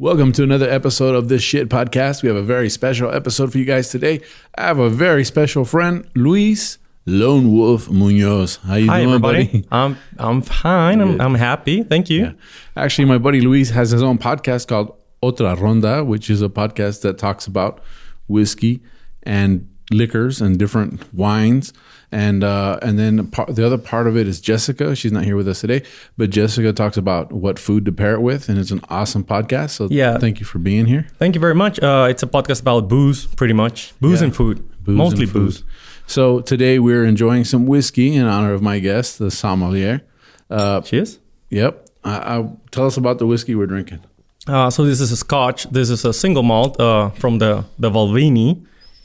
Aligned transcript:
Welcome 0.00 0.32
to 0.32 0.42
another 0.42 0.66
episode 0.66 1.14
of 1.14 1.28
This 1.28 1.42
Shit 1.42 1.68
podcast. 1.68 2.22
We 2.22 2.28
have 2.30 2.36
a 2.38 2.42
very 2.42 2.70
special 2.70 3.12
episode 3.12 3.52
for 3.52 3.58
you 3.58 3.66
guys 3.66 3.90
today. 3.90 4.22
I 4.56 4.62
have 4.62 4.78
a 4.78 4.88
very 4.88 5.26
special 5.26 5.66
friend, 5.66 6.08
Luis 6.14 6.78
Lone 7.04 7.52
Wolf 7.52 7.90
Munoz. 7.90 8.56
How 8.66 8.76
you 8.76 8.88
Hi, 8.88 9.00
doing, 9.02 9.08
everybody. 9.10 9.44
buddy? 9.44 9.68
I'm 9.70 9.98
I'm 10.16 10.40
fine. 10.40 11.02
I'm, 11.02 11.20
I'm 11.20 11.34
happy. 11.34 11.82
Thank 11.82 12.08
you. 12.08 12.22
Yeah. 12.22 12.32
Actually, 12.78 13.08
my 13.08 13.18
buddy 13.18 13.42
Luis 13.42 13.68
has 13.68 13.90
his 13.90 14.02
own 14.02 14.16
podcast 14.16 14.68
called 14.68 14.96
Otra 15.22 15.60
Ronda, 15.60 16.02
which 16.02 16.30
is 16.30 16.40
a 16.40 16.48
podcast 16.48 17.02
that 17.02 17.18
talks 17.18 17.46
about 17.46 17.82
whiskey 18.26 18.82
and 19.24 19.68
liquors 19.90 20.40
and 20.40 20.58
different 20.58 21.12
wines. 21.14 21.72
And 22.12 22.42
uh, 22.42 22.78
and 22.82 22.98
then 22.98 23.30
the 23.48 23.64
other 23.64 23.78
part 23.78 24.08
of 24.08 24.16
it 24.16 24.26
is 24.26 24.40
Jessica. 24.40 24.96
She's 24.96 25.12
not 25.12 25.22
here 25.24 25.36
with 25.36 25.46
us 25.46 25.60
today, 25.60 25.82
but 26.16 26.30
Jessica 26.30 26.72
talks 26.72 26.96
about 26.96 27.30
what 27.32 27.56
food 27.58 27.84
to 27.84 27.92
pair 27.92 28.14
it 28.14 28.20
with, 28.20 28.48
and 28.48 28.58
it's 28.58 28.72
an 28.72 28.80
awesome 28.88 29.22
podcast. 29.22 29.70
So 29.70 29.86
Yeah. 29.90 30.18
thank 30.18 30.40
you 30.40 30.46
for 30.46 30.58
being 30.58 30.86
here. 30.86 31.06
Thank 31.20 31.36
you 31.36 31.40
very 31.40 31.54
much. 31.54 31.78
Uh, 31.80 32.08
it's 32.10 32.24
a 32.24 32.26
podcast 32.26 32.62
about 32.62 32.88
booze, 32.88 33.26
pretty 33.26 33.54
much. 33.54 33.92
Booze 34.00 34.20
Yeah. 34.20 34.24
and 34.26 34.34
food. 34.36 34.64
Booze 34.84 34.96
Mostly 34.96 35.22
and 35.22 35.30
food. 35.32 35.44
booze. 35.46 35.62
So 36.08 36.40
today 36.40 36.80
we're 36.80 37.04
enjoying 37.04 37.44
some 37.44 37.66
whiskey 37.66 38.16
in 38.16 38.26
honor 38.26 38.52
of 38.52 38.60
my 38.62 38.80
guest, 38.80 39.20
the 39.20 39.30
sommelier. 39.30 40.02
Uh, 40.50 40.80
Cheers. 40.80 41.20
yep. 41.50 41.86
I, 42.02 42.38
I, 42.38 42.48
tell 42.72 42.86
us 42.86 42.96
about 42.96 43.18
the 43.20 43.26
whiskey 43.26 43.54
we're 43.54 43.66
drinking. 43.68 44.00
Uh, 44.48 44.68
so 44.70 44.84
this 44.84 45.00
is 45.00 45.12
a 45.12 45.16
Scotch. 45.16 45.70
This 45.70 45.90
is 45.90 46.04
a 46.04 46.12
single 46.12 46.42
malt 46.42 46.80
uh, 46.80 47.10
from 47.10 47.38
the 47.38 47.64
the 47.78 47.88
Balvenie. 47.90 48.62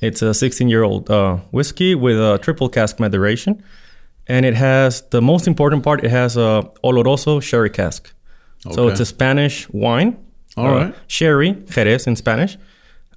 It's 0.08 0.22
a 0.22 0.34
16 0.34 0.70
year 0.70 0.84
old 0.84 1.10
uh, 1.10 1.38
whiskey 1.52 1.96
with 1.96 2.18
a 2.18 2.38
triple 2.42 2.70
cask 2.70 3.00
maturation. 3.00 3.64
and 4.28 4.46
it 4.46 4.56
has 4.56 5.02
the 5.12 5.22
most 5.22 5.48
important 5.48 5.84
part. 5.84 6.04
It 6.04 6.10
has 6.12 6.36
a 6.38 6.64
Oloroso 6.84 7.40
sherry 7.42 7.70
cask. 7.70 8.12
So 8.74 8.88
it's 8.90 9.00
a 9.00 9.06
Spanish 9.06 9.70
wine. 9.70 10.18
All 10.58 10.66
uh, 10.68 10.76
right. 10.86 10.96
Sherry, 11.08 11.52
Jerez 11.70 12.08
in 12.08 12.16
Spanish. 12.16 12.58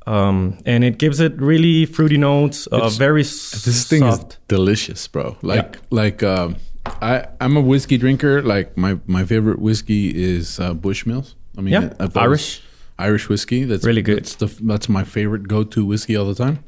Um, 0.07 0.59
and 0.67 0.85
it 0.85 0.99
gives 0.99 1.21
it 1.21 1.33
really 1.41 1.87
fruity 1.87 2.19
notes. 2.19 2.67
Uh, 2.67 2.89
very 2.91 3.23
This 3.23 3.87
thing 3.89 4.01
soft. 4.01 4.33
is 4.33 4.39
delicious, 4.49 5.09
bro. 5.09 5.37
Like 5.43 5.79
like 5.91 6.23
um, 6.23 6.57
I 6.85 7.25
I'm 7.41 7.57
a 7.57 7.61
whiskey 7.61 7.99
drinker. 7.99 8.43
Like 8.43 8.77
my 8.77 8.99
my 9.07 9.25
favorite 9.25 9.59
whiskey 9.61 10.11
is 10.35 10.59
uh, 10.61 10.75
Bushmills. 10.75 11.35
I 11.57 11.61
mean, 11.63 11.73
Yeah, 11.73 11.93
always- 12.01 12.17
Irish. 12.17 12.63
Irish 12.99 13.29
whiskey. 13.29 13.65
That's 13.65 13.85
Really 13.85 14.03
good. 14.03 14.19
That's, 14.19 14.35
the, 14.35 14.47
that's 14.67 14.89
my 14.89 15.05
favorite 15.05 15.47
go 15.49 15.63
to 15.65 15.85
whiskey 15.87 16.17
all 16.17 16.27
the 16.27 16.35
time. 16.45 16.59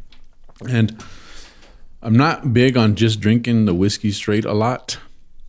And 0.69 1.03
I'm 2.03 2.17
not 2.17 2.53
big 2.53 2.77
on 2.77 2.95
just 2.97 3.21
drinking 3.21 3.67
the 3.67 3.75
whiskey 3.75 4.11
straight 4.13 4.45
a 4.45 4.53
lot. 4.53 4.99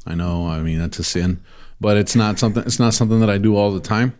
I 0.05 0.15
know. 0.15 0.47
I 0.47 0.61
mean, 0.61 0.79
that's 0.79 0.99
a 0.99 1.03
sin, 1.03 1.39
but 1.79 1.97
it's 1.97 2.15
not 2.15 2.39
something. 2.39 2.63
It's 2.65 2.79
not 2.79 2.93
something 2.93 3.19
that 3.19 3.29
I 3.29 3.37
do 3.37 3.55
all 3.55 3.71
the 3.71 3.79
time. 3.79 4.17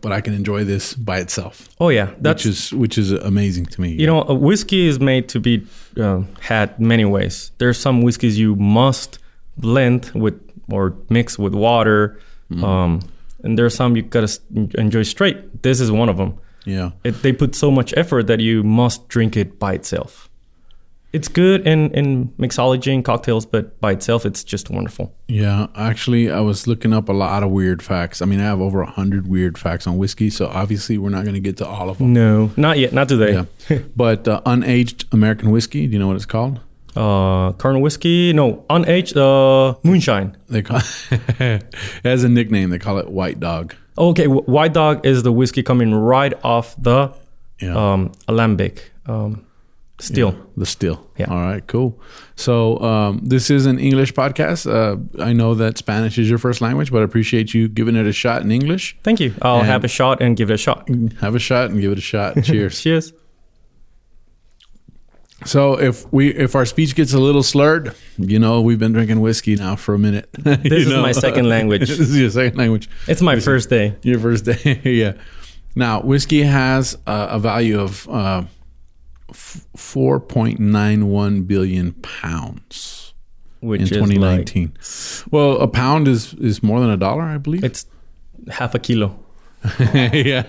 But 0.00 0.12
I 0.12 0.22
can 0.22 0.32
enjoy 0.32 0.64
this 0.64 0.94
by 0.94 1.18
itself, 1.18 1.68
Oh 1.78 1.90
yeah, 1.90 2.14
that's 2.18 2.44
which 2.44 2.46
is 2.46 2.72
which 2.72 2.96
is 2.98 3.12
amazing 3.12 3.66
to 3.66 3.80
me. 3.82 3.90
you 3.90 4.06
know, 4.06 4.22
a 4.22 4.32
whiskey 4.34 4.86
is 4.86 4.98
made 4.98 5.28
to 5.28 5.40
be 5.40 5.66
uh, 6.00 6.22
had 6.40 6.80
many 6.80 7.04
ways. 7.04 7.50
There's 7.58 7.78
some 7.78 8.00
whiskeys 8.00 8.38
you 8.38 8.56
must 8.56 9.18
blend 9.58 10.10
with 10.14 10.40
or 10.70 10.94
mix 11.10 11.38
with 11.38 11.54
water, 11.54 12.18
Mm-hmm. 12.50 12.64
um, 12.64 13.00
and 13.42 13.58
there's 13.58 13.74
some 13.74 13.94
you 13.94 14.02
gotta 14.02 14.38
enjoy 14.78 15.02
straight. 15.02 15.62
This 15.62 15.80
is 15.80 15.90
one 15.90 16.08
of 16.08 16.16
them. 16.16 16.38
Yeah. 16.64 16.90
It, 17.04 17.22
they 17.22 17.32
put 17.32 17.54
so 17.54 17.70
much 17.70 17.94
effort 17.96 18.26
that 18.26 18.40
you 18.40 18.62
must 18.62 19.08
drink 19.08 19.36
it 19.36 19.58
by 19.58 19.74
itself. 19.74 20.28
It's 21.12 21.28
good 21.28 21.64
in 21.64 21.92
in 21.92 22.30
mixology 22.40 22.92
and 22.92 23.04
cocktails, 23.04 23.46
but 23.46 23.80
by 23.80 23.92
itself, 23.92 24.26
it's 24.26 24.42
just 24.42 24.68
wonderful. 24.68 25.14
Yeah, 25.28 25.68
actually, 25.76 26.28
I 26.28 26.40
was 26.40 26.66
looking 26.66 26.92
up 26.92 27.08
a 27.08 27.12
lot 27.12 27.44
of 27.44 27.52
weird 27.52 27.82
facts. 27.82 28.20
I 28.20 28.24
mean, 28.24 28.40
I 28.40 28.44
have 28.44 28.60
over 28.60 28.82
a 28.82 28.90
hundred 28.90 29.28
weird 29.28 29.56
facts 29.56 29.86
on 29.86 29.96
whiskey, 29.96 30.28
so 30.28 30.48
obviously 30.48 30.98
we're 30.98 31.10
not 31.10 31.22
going 31.22 31.34
to 31.34 31.40
get 31.40 31.56
to 31.58 31.68
all 31.68 31.88
of 31.88 31.98
them. 31.98 32.12
No, 32.14 32.50
not 32.56 32.78
yet, 32.78 32.92
not 32.92 33.08
today. 33.08 33.46
Yeah, 33.68 33.78
but 33.96 34.26
uh, 34.26 34.40
unaged 34.44 35.04
American 35.12 35.52
whiskey. 35.52 35.86
Do 35.86 35.92
you 35.92 36.00
know 36.00 36.08
what 36.08 36.16
it's 36.16 36.26
called? 36.26 36.58
Uh, 36.96 37.52
Kernel 37.52 37.80
whiskey, 37.80 38.32
no, 38.32 38.64
unaged 38.68 39.16
uh, 39.16 39.78
moonshine. 39.84 40.36
They 40.48 40.62
call 40.62 40.80
it 41.10 41.74
has 42.02 42.24
a 42.24 42.28
nickname. 42.28 42.70
They 42.70 42.80
call 42.80 42.98
it 42.98 43.08
White 43.08 43.38
Dog. 43.38 43.76
Okay, 43.96 44.26
White 44.26 44.72
Dog 44.74 45.06
is 45.06 45.22
the 45.22 45.32
whiskey 45.32 45.62
coming 45.62 45.94
right 45.94 46.34
off 46.44 46.74
the 46.82 47.12
Yeah, 47.60 47.76
um, 47.92 48.12
alembic 48.26 48.90
um, 49.06 49.44
still. 49.98 50.34
the 50.56 50.66
steel. 50.66 51.06
Yeah. 51.16 51.26
All 51.30 51.40
right, 51.40 51.64
cool. 51.68 52.00
So 52.36 52.78
um, 52.80 53.20
this 53.22 53.50
is 53.50 53.66
an 53.66 53.78
English 53.78 54.12
podcast. 54.14 54.66
Uh, 54.66 54.96
I 55.22 55.32
know 55.32 55.54
that 55.54 55.78
Spanish 55.78 56.18
is 56.18 56.28
your 56.28 56.38
first 56.38 56.60
language, 56.60 56.90
but 56.90 57.02
I 57.02 57.04
appreciate 57.04 57.54
you 57.54 57.68
giving 57.68 57.94
it 57.94 58.06
a 58.06 58.12
shot 58.12 58.42
in 58.42 58.50
English. 58.50 58.96
Thank 59.04 59.20
you. 59.20 59.32
I'll 59.42 59.58
And- 59.58 59.66
have 59.68 59.84
a 59.84 59.88
shot 59.88 60.20
and 60.20 60.36
give 60.36 60.50
it 60.50 60.54
a 60.54 60.58
shot. 60.58 60.88
Have 61.20 61.36
a 61.36 61.38
shot 61.38 61.70
and 61.70 61.80
give 61.80 61.92
it 61.92 61.98
a 61.98 62.00
shot. 62.00 62.42
Cheers. 62.42 62.80
Cheers. 62.82 63.12
So 65.44 65.78
if 65.78 66.10
we 66.12 66.28
if 66.28 66.54
our 66.54 66.64
speech 66.64 66.94
gets 66.94 67.12
a 67.12 67.18
little 67.18 67.42
slurred, 67.42 67.94
you 68.16 68.38
know 68.38 68.60
we've 68.60 68.78
been 68.78 68.92
drinking 68.92 69.20
whiskey 69.20 69.56
now 69.56 69.76
for 69.76 69.94
a 69.94 69.98
minute. 69.98 70.28
This 70.44 70.86
is 70.86 70.94
my 70.94 71.12
second 71.12 71.48
language. 71.48 71.80
this 71.88 72.00
is 72.00 72.18
your 72.18 72.30
second 72.30 72.56
language. 72.56 72.88
It's 73.08 73.20
my 73.20 73.38
first 73.40 73.68
day, 73.68 73.96
Your 74.02 74.18
first 74.18 74.44
day, 74.44 74.80
yeah. 74.84 75.14
Now 75.74 76.00
whiskey 76.00 76.42
has 76.42 76.96
uh, 77.06 77.28
a 77.30 77.38
value 77.38 77.80
of 77.80 78.08
uh, 78.08 78.44
four 79.32 80.20
point 80.20 80.60
nine 80.60 81.08
one 81.08 81.42
billion 81.42 81.92
pounds 81.94 83.12
which 83.60 83.80
in 83.92 83.98
twenty 83.98 84.18
nineteen. 84.18 84.72
like 84.76 85.32
well, 85.32 85.58
a 85.58 85.68
pound 85.68 86.06
is 86.08 86.34
is 86.34 86.62
more 86.62 86.80
than 86.80 86.90
a 86.90 86.96
dollar, 86.96 87.22
I 87.22 87.38
believe. 87.38 87.64
it's 87.64 87.86
half 88.48 88.74
a 88.74 88.78
kilo. 88.78 89.23
yeah, 89.78 90.44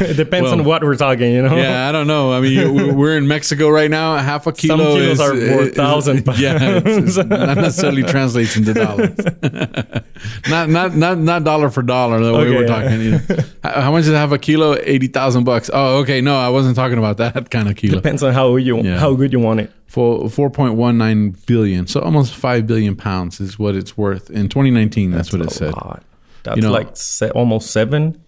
It 0.00 0.16
depends 0.16 0.50
on 0.50 0.64
what 0.64 0.82
we're 0.82 0.96
talking, 0.96 1.30
you 1.32 1.42
know. 1.42 1.54
yeah. 1.56 1.88
I 1.88 1.92
don't 1.92 2.06
know. 2.06 2.32
I 2.32 2.40
mean, 2.40 2.74
we- 2.74 2.90
we're 2.90 3.16
in 3.18 3.28
Mexico 3.28 3.68
right 3.68 3.90
now. 3.90 4.16
Half 4.16 4.46
a 4.46 4.52
kilo 4.52 4.94
kilos 4.94 5.02
is, 5.02 5.20
are 5.20 5.32
worth 5.32 5.68
is- 5.68 5.74
thousand 5.74 6.26
Yeah, 6.38 6.80
it's, 6.84 7.16
it's 7.18 7.28
not 7.28 7.56
necessarily 7.58 8.02
translates 8.02 8.56
into 8.56 8.72
dollars. 8.72 9.14
not 10.48 10.68
not 10.70 10.96
not 10.96 11.18
not 11.18 11.44
dollar 11.44 11.68
for 11.70 11.82
dollar 11.82 12.18
the 12.20 12.32
way 12.32 12.48
we're 12.50 12.62
yeah. 12.62 12.66
talking. 12.66 13.00
You 13.02 13.10
know. 13.12 13.20
how, 13.62 13.92
much 13.92 14.04
is 14.06 14.10
half 14.10 14.32
a 14.32 14.38
kilo? 14.38 14.76
Eighty 14.82 15.08
thousand 15.08 15.44
bucks. 15.44 15.70
Oh, 15.72 15.98
okay. 15.98 16.20
No, 16.20 16.36
I 16.38 16.48
wasn't 16.48 16.76
talking 16.76 16.98
about 16.98 17.18
that 17.18 17.50
kind 17.50 17.68
of 17.68 17.76
kilo. 17.76 17.94
Depends 17.96 18.22
on 18.22 18.32
how 18.32 18.56
you 18.56 18.80
Yeah. 18.82 18.98
how 18.98 19.14
good 19.14 19.32
you 19.32 19.40
want 19.40 19.60
it. 19.60 19.72
For 19.86 20.28
four 20.30 20.50
point 20.50 20.74
one 20.74 20.98
nine 20.98 21.36
billion, 21.46 21.86
so 21.86 22.00
almost 22.00 22.34
five 22.34 22.66
billion 22.66 22.96
pounds 22.96 23.38
is 23.40 23.58
what 23.58 23.74
it's 23.74 23.96
worth 23.96 24.30
in 24.30 24.48
2019. 24.48 25.10
That's, 25.10 25.32
what 25.32 25.40
it 25.42 25.50
said. 25.50 25.74
lot. 25.74 26.02
That's 26.42 26.56
You 26.56 26.62
know- 26.62 26.72
like 26.72 26.96
se- 26.96 27.30
almost 27.30 27.70
seven 27.70 28.20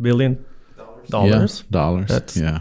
billion 0.00 0.44
dollars. 1.08 1.60
Yeah, 1.60 1.72
dollars. 1.72 2.08
That's 2.08 2.36
yeah. 2.36 2.60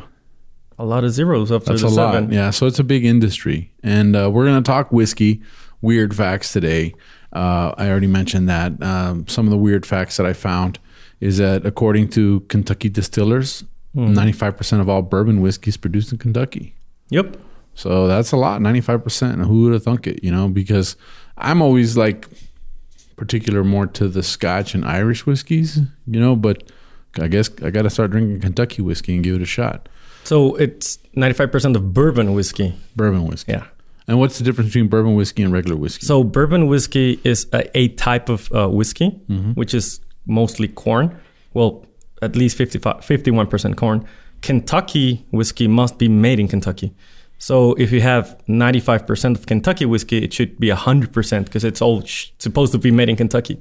A 0.78 0.86
lot 0.86 1.04
of 1.06 1.12
zeros 1.12 1.52
after 1.52 1.72
That's 1.72 1.82
the 1.84 1.88
a 1.88 1.92
seven. 1.92 2.26
lot. 2.26 2.34
Yeah. 2.34 2.50
So 2.50 2.68
it's 2.68 2.80
a 2.80 2.84
big 2.84 3.06
industry. 3.06 3.72
And 3.82 4.16
uh, 4.16 4.30
we're 4.32 4.46
going 4.46 4.62
to 4.62 4.68
talk 4.70 4.92
whiskey, 4.92 5.42
weird 5.82 6.14
facts 6.16 6.52
today. 6.52 6.94
Uh, 7.32 7.74
I 7.78 7.90
already 7.90 8.08
mentioned 8.08 8.50
that. 8.50 8.82
Um, 8.84 9.26
some 9.28 9.46
of 9.48 9.52
the 9.52 9.58
weird 9.58 9.86
facts 9.86 10.18
that 10.18 10.26
I 10.26 10.34
found 10.34 10.80
is 11.22 11.38
that 11.38 11.66
according 11.66 12.10
to 12.10 12.42
Kentucky 12.42 12.90
distillers, 12.90 13.64
Hmm. 13.94 14.08
95% 14.14 14.82
of 14.82 14.90
all 14.90 15.02
bourbon 15.02 15.40
whiskey 15.40 15.70
is 15.70 15.78
produced 15.78 16.12
in 16.12 16.18
Kentucky. 16.18 16.76
Yep. 17.12 17.38
So 17.76 18.08
that's 18.08 18.34
a 18.34 18.38
lot, 18.38 18.60
95%. 18.60 19.46
Who 19.46 19.62
would 19.64 19.74
have 19.74 19.84
thunk 19.84 20.06
it, 20.08 20.22
you 20.22 20.32
know? 20.32 20.50
Because 20.50 20.98
I'm 21.38 21.62
always 21.62 21.96
like 21.96 22.28
particular 23.16 23.64
more 23.64 23.88
to 23.88 24.10
the 24.10 24.22
Scotch 24.22 24.76
and 24.76 24.84
Irish 24.84 25.26
whiskeys, 25.26 25.78
you 26.08 26.20
know, 26.20 26.36
but 26.36 26.70
I 27.20 27.28
guess 27.28 27.50
I 27.64 27.70
got 27.70 27.84
to 27.84 27.90
start 27.90 28.12
drinking 28.12 28.42
Kentucky 28.42 28.82
whiskey 28.82 29.16
and 29.16 29.24
give 29.24 29.36
it 29.36 29.42
a 29.42 29.46
shot. 29.46 29.88
So 30.24 30.56
it's 30.56 31.00
ninety 31.14 31.34
five 31.34 31.52
percent 31.52 31.76
of 31.76 31.94
bourbon 31.94 32.34
whiskey. 32.34 32.74
Bourbon 32.96 33.26
whiskey. 33.28 33.52
Yeah. 33.54 33.66
And 34.08 34.20
what's 34.20 34.38
the 34.38 34.44
difference 34.44 34.70
between 34.70 34.88
bourbon 34.88 35.16
whiskey 35.16 35.42
and 35.44 35.52
regular 35.52 35.76
whiskey? 35.76 36.06
So 36.06 36.24
bourbon 36.24 36.68
whiskey 36.68 37.20
is 37.24 37.48
a, 37.54 37.76
a 37.78 37.88
type 37.90 38.30
of 38.30 38.52
uh, 38.54 38.68
whiskey, 38.70 39.10
Mm-hmm. 39.30 39.52
which 39.54 39.74
is 39.74 40.00
mostly 40.28 40.68
corn. 40.68 41.18
Well, 41.54 41.86
at 42.22 42.36
least 42.36 42.58
51 42.58 43.48
percent 43.48 43.78
corn. 43.78 44.06
Kentucky 44.42 45.26
whiskey 45.32 45.68
must 45.68 45.98
be 45.98 46.08
made 46.08 46.40
in 46.40 46.48
Kentucky. 46.48 46.94
So 47.38 47.74
if 47.74 47.92
you 47.92 48.00
have 48.02 48.38
95% 48.48 49.36
of 49.36 49.46
Kentucky 49.46 49.86
whiskey, 49.86 50.24
it 50.24 50.32
should 50.34 50.58
be 50.60 50.70
100% 50.70 51.46
because 51.46 51.64
it's 51.64 51.82
all 51.82 52.02
sh- 52.04 52.28
supposed 52.40 52.72
to 52.72 52.78
be 52.78 52.92
made 52.92 53.10
in 53.10 53.16
Kentucky. 53.16 53.60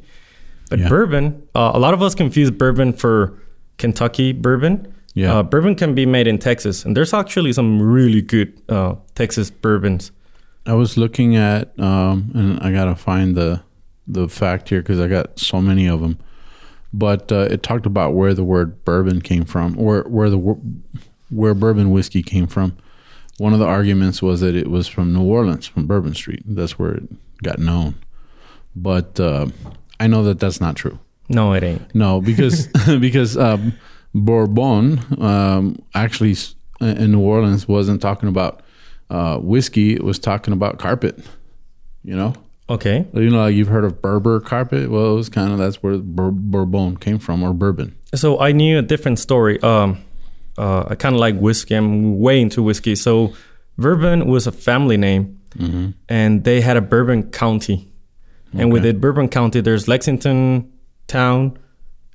But 0.71 0.79
Yeah. 0.79 0.89
bourbon, 0.89 1.43
uh, 1.55 1.73
a 1.75 1.79
lot 1.79 1.93
of 1.95 2.03
us 2.03 2.15
confuse 2.15 2.51
bourbon 2.51 2.93
for 2.93 3.39
Kentucky 3.79 4.33
bourbon. 4.33 4.95
Yeah. 5.15 5.39
Uh, 5.39 5.43
bourbon 5.43 5.77
can 5.77 5.95
be 5.95 6.07
made 6.07 6.27
in 6.27 6.39
Texas, 6.39 6.85
and 6.85 6.97
there's 6.97 7.15
actually 7.15 7.53
some 7.53 7.81
really 7.81 8.21
good 8.21 8.61
uh, 8.69 8.97
Texas 9.15 9.51
bourbons. 9.51 10.11
I 10.67 10.75
was 10.75 10.97
looking 10.97 11.37
at, 11.37 11.79
um, 11.79 12.31
and 12.35 12.61
I 12.61 12.73
gotta 12.73 12.97
find 12.97 13.37
the 13.37 13.63
the 14.07 14.29
fact 14.29 14.69
here 14.69 14.81
because 14.81 15.01
I 15.01 15.09
got 15.09 15.39
so 15.39 15.61
many 15.61 15.87
of 15.87 16.01
them. 16.01 16.19
But 16.93 17.33
uh, 17.33 17.49
it 17.51 17.63
talked 17.63 17.87
about 17.87 18.15
where 18.15 18.35
the 18.35 18.45
word 18.45 18.85
bourbon 18.85 19.21
came 19.21 19.45
from, 19.45 19.79
or 19.79 20.03
where 20.03 20.31
the 20.31 20.39
where 21.31 21.55
bourbon 21.55 21.91
whiskey 21.91 22.23
came 22.23 22.47
from. 22.47 22.77
One 23.39 23.53
of 23.53 23.59
the 23.59 23.67
arguments 23.67 24.23
was 24.23 24.41
that 24.41 24.55
it 24.55 24.71
was 24.71 24.87
from 24.87 25.13
New 25.13 25.25
Orleans, 25.25 25.67
from 25.67 25.87
Bourbon 25.87 26.15
Street. 26.15 26.43
That's 26.47 26.79
where 26.79 26.93
it 26.93 27.43
got 27.43 27.59
known. 27.59 27.97
But 28.77 29.19
uh, 29.19 29.49
I 29.99 30.07
know 30.07 30.23
that 30.25 30.39
that's 30.39 30.61
not 30.61 30.77
true. 30.77 30.99
No, 31.29 31.53
it 31.55 31.63
ain't. 31.63 31.95
No, 31.95 32.21
because 32.21 32.67
because 33.01 33.37
um, 33.37 33.73
Bourbon 34.15 35.01
um, 35.21 35.77
actually 35.95 36.37
in 36.81 37.13
New 37.13 37.21
Orleans 37.21 37.67
wasn't 37.69 38.01
talking 38.03 38.29
about 38.29 38.63
uh, 39.11 39.39
whiskey; 39.39 39.95
it 39.95 40.03
was 40.05 40.19
talking 40.19 40.53
about 40.53 40.79
carpet. 40.79 41.19
You 42.03 42.17
know, 42.17 42.35
Okay. 42.69 43.07
you 43.15 43.31
know, 43.31 43.39
like 43.45 43.55
you've 43.55 43.69
heard 43.69 43.85
of 43.85 44.03
Berber 44.03 44.41
carpet. 44.41 44.91
Well, 44.91 45.13
it 45.13 45.15
was 45.15 45.29
kind 45.31 45.53
of 45.53 45.59
that's 45.59 45.83
where 45.83 45.97
Bur- 45.99 46.31
Bourbon 46.33 46.97
came 46.99 47.19
from, 47.19 47.43
or 47.43 47.55
bourbon. 47.55 47.97
So 48.15 48.39
I 48.41 48.53
knew 48.53 48.79
a 48.79 48.83
different 48.83 49.19
story. 49.19 49.59
Um, 49.63 50.03
uh, 50.59 50.85
I 50.91 50.95
kind 50.95 51.15
of 51.15 51.21
like 51.21 51.37
whiskey. 51.39 51.75
I'm 51.75 52.19
way 52.21 52.41
into 52.41 52.63
whiskey. 52.63 52.95
So 52.95 53.33
Bourbon 53.79 54.27
was 54.27 54.47
a 54.47 54.53
family 54.53 54.97
name, 54.99 55.41
and 56.09 56.45
they 56.45 56.61
had 56.61 56.77
a 56.77 56.83
Bourbon 56.83 57.31
County. 57.31 57.91
And 58.53 58.71
within 58.73 59.01
Bourbon 59.01 59.29
County, 59.29 59.61
there's 59.63 59.89
Lexington 59.89 60.71
town 61.07 61.59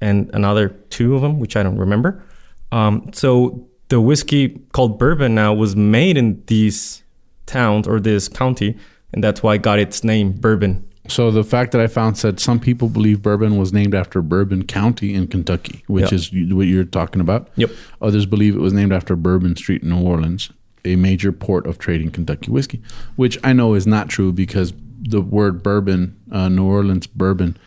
and 0.02 0.30
another 0.34 0.70
two 0.90 1.16
of 1.16 1.22
them, 1.22 1.40
which 1.40 1.56
I 1.56 1.64
don't 1.64 1.78
remember. 1.78 2.24
Um, 2.72 3.10
so 3.14 3.68
the 3.90 4.00
whiskey 4.00 4.50
called 4.72 5.00
bourbon 5.00 5.36
now 5.36 5.54
was 5.54 5.76
made 5.76 6.18
in 6.18 6.44
these 6.48 7.04
towns 7.46 7.88
or 7.88 8.00
this 8.00 8.28
county, 8.28 8.78
and 9.14 9.24
that's 9.24 9.42
why 9.42 9.56
it 9.56 9.62
got 9.62 9.80
its 9.80 10.04
name, 10.04 10.34
bourbon. 10.34 10.86
So 11.08 11.32
the 11.32 11.44
fact 11.44 11.72
that 11.72 11.82
I 11.82 11.88
found 11.88 12.18
said 12.20 12.40
some 12.40 12.60
people 12.60 12.88
believe 12.88 13.24
Bourbon 13.24 13.58
was 13.58 13.74
named 13.74 13.96
after 13.96 14.22
Bourbon 14.22 14.66
County 14.68 15.16
in 15.16 15.26
Kentucky, 15.26 15.84
which 15.88 16.12
Yeah. 16.12 16.16
is 16.18 16.32
what 16.54 16.68
you're 16.68 16.84
talking 16.84 17.20
about. 17.20 17.50
Yep. 17.56 17.72
Others 18.00 18.28
believe 18.28 18.56
it 18.56 18.60
was 18.60 18.74
named 18.74 18.94
after 18.94 19.16
Bourbon 19.16 19.56
Street 19.56 19.82
in 19.82 19.90
New 19.90 20.02
Orleans, 20.02 20.52
a 20.86 20.96
major 20.98 21.32
port 21.32 21.66
of 21.66 21.80
trading 21.80 22.12
Kentucky 22.12 22.52
whiskey, 22.52 22.80
which 23.16 23.40
I 23.44 23.54
know 23.54 23.74
is 23.74 23.88
not 23.88 24.10
true 24.10 24.32
because 24.32 24.72
the 25.02 25.22
word 25.22 25.64
bourbon, 25.64 26.16
uh, 26.32 26.48
New 26.48 26.66
Orleans 26.66 27.08
bourbon 27.08 27.58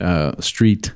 uh, 0.00 0.32
street, 0.40 0.92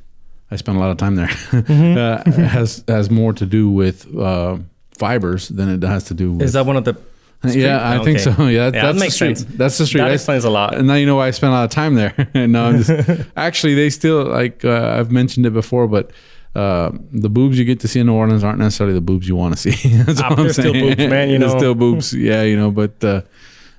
I 0.51 0.57
spent 0.57 0.77
a 0.77 0.81
lot 0.81 0.91
of 0.91 0.97
time 0.97 1.15
there, 1.17 1.31
uh, 1.53 2.31
has 2.31 2.85
has 2.89 3.11
more 3.11 3.33
to 3.35 3.47
do 3.47 3.71
with 3.71 4.07
uh, 4.17 4.59
fibers 4.99 5.49
than 5.49 5.69
it 5.69 5.83
has 5.87 6.05
to 6.05 6.15
do 6.15 6.33
with. 6.33 6.43
Is 6.43 6.53
that 6.55 6.67
one 6.67 6.77
of 6.77 6.85
the? 6.85 6.95
street? 6.95 7.63
yeah, 7.63 7.91
I 8.01 8.05
think 8.05 8.19
Okay. 8.19 8.37
so. 8.37 8.47
Yeah, 8.49 8.67
Yeah, 8.67 8.71
that's 8.71 8.83
that 8.85 8.93
the 8.95 9.01
makes 9.01 9.15
street. 9.15 9.39
sense. 9.39 9.57
That's 9.57 9.79
the 9.79 9.87
street. 9.87 10.03
That 10.03 10.13
explains 10.13 10.45
a 10.45 10.51
lot. 10.51 10.75
and 10.77 10.87
now 10.87 10.95
you 10.95 11.07
know 11.07 11.17
why 11.17 11.29
I 11.29 11.31
spent 11.31 11.53
a 11.53 11.57
lot 11.57 11.65
of 11.65 11.71
time 11.71 11.95
there. 11.95 12.13
no, 12.35 12.65
I'm 12.67 12.83
just, 12.83 13.27
actually, 13.37 13.75
they 13.75 13.89
still 13.91 14.25
like 14.25 14.65
uh, 14.65 14.97
I've 14.99 15.11
mentioned 15.11 15.47
it 15.47 15.53
before, 15.55 15.89
but 15.89 16.11
uh, 16.55 16.91
the 17.13 17.31
boobs 17.31 17.59
you 17.59 17.65
get 17.65 17.81
to 17.81 17.89
see 17.89 18.01
in 18.01 18.07
New 18.09 18.13
Orleans 18.15 18.43
aren't 18.45 18.59
necessarily 18.59 18.93
the 18.93 19.01
boobs 19.01 19.27
you 19.29 19.37
want 19.37 19.57
to 19.57 19.61
see. 19.73 19.89
That's 20.03 20.21
Ah, 20.21 20.27
all 20.31 20.33
I'm 20.37 20.43
they're 20.45 20.53
still 20.53 20.73
boobs, 20.75 20.99
man, 20.99 21.31
you 21.31 21.39
know. 21.39 21.57
still 21.57 21.75
boobs. 21.75 22.13
Yeah, 22.13 22.43
you 22.43 22.57
know. 22.57 22.71
But 22.73 23.03
uh, 23.05 23.23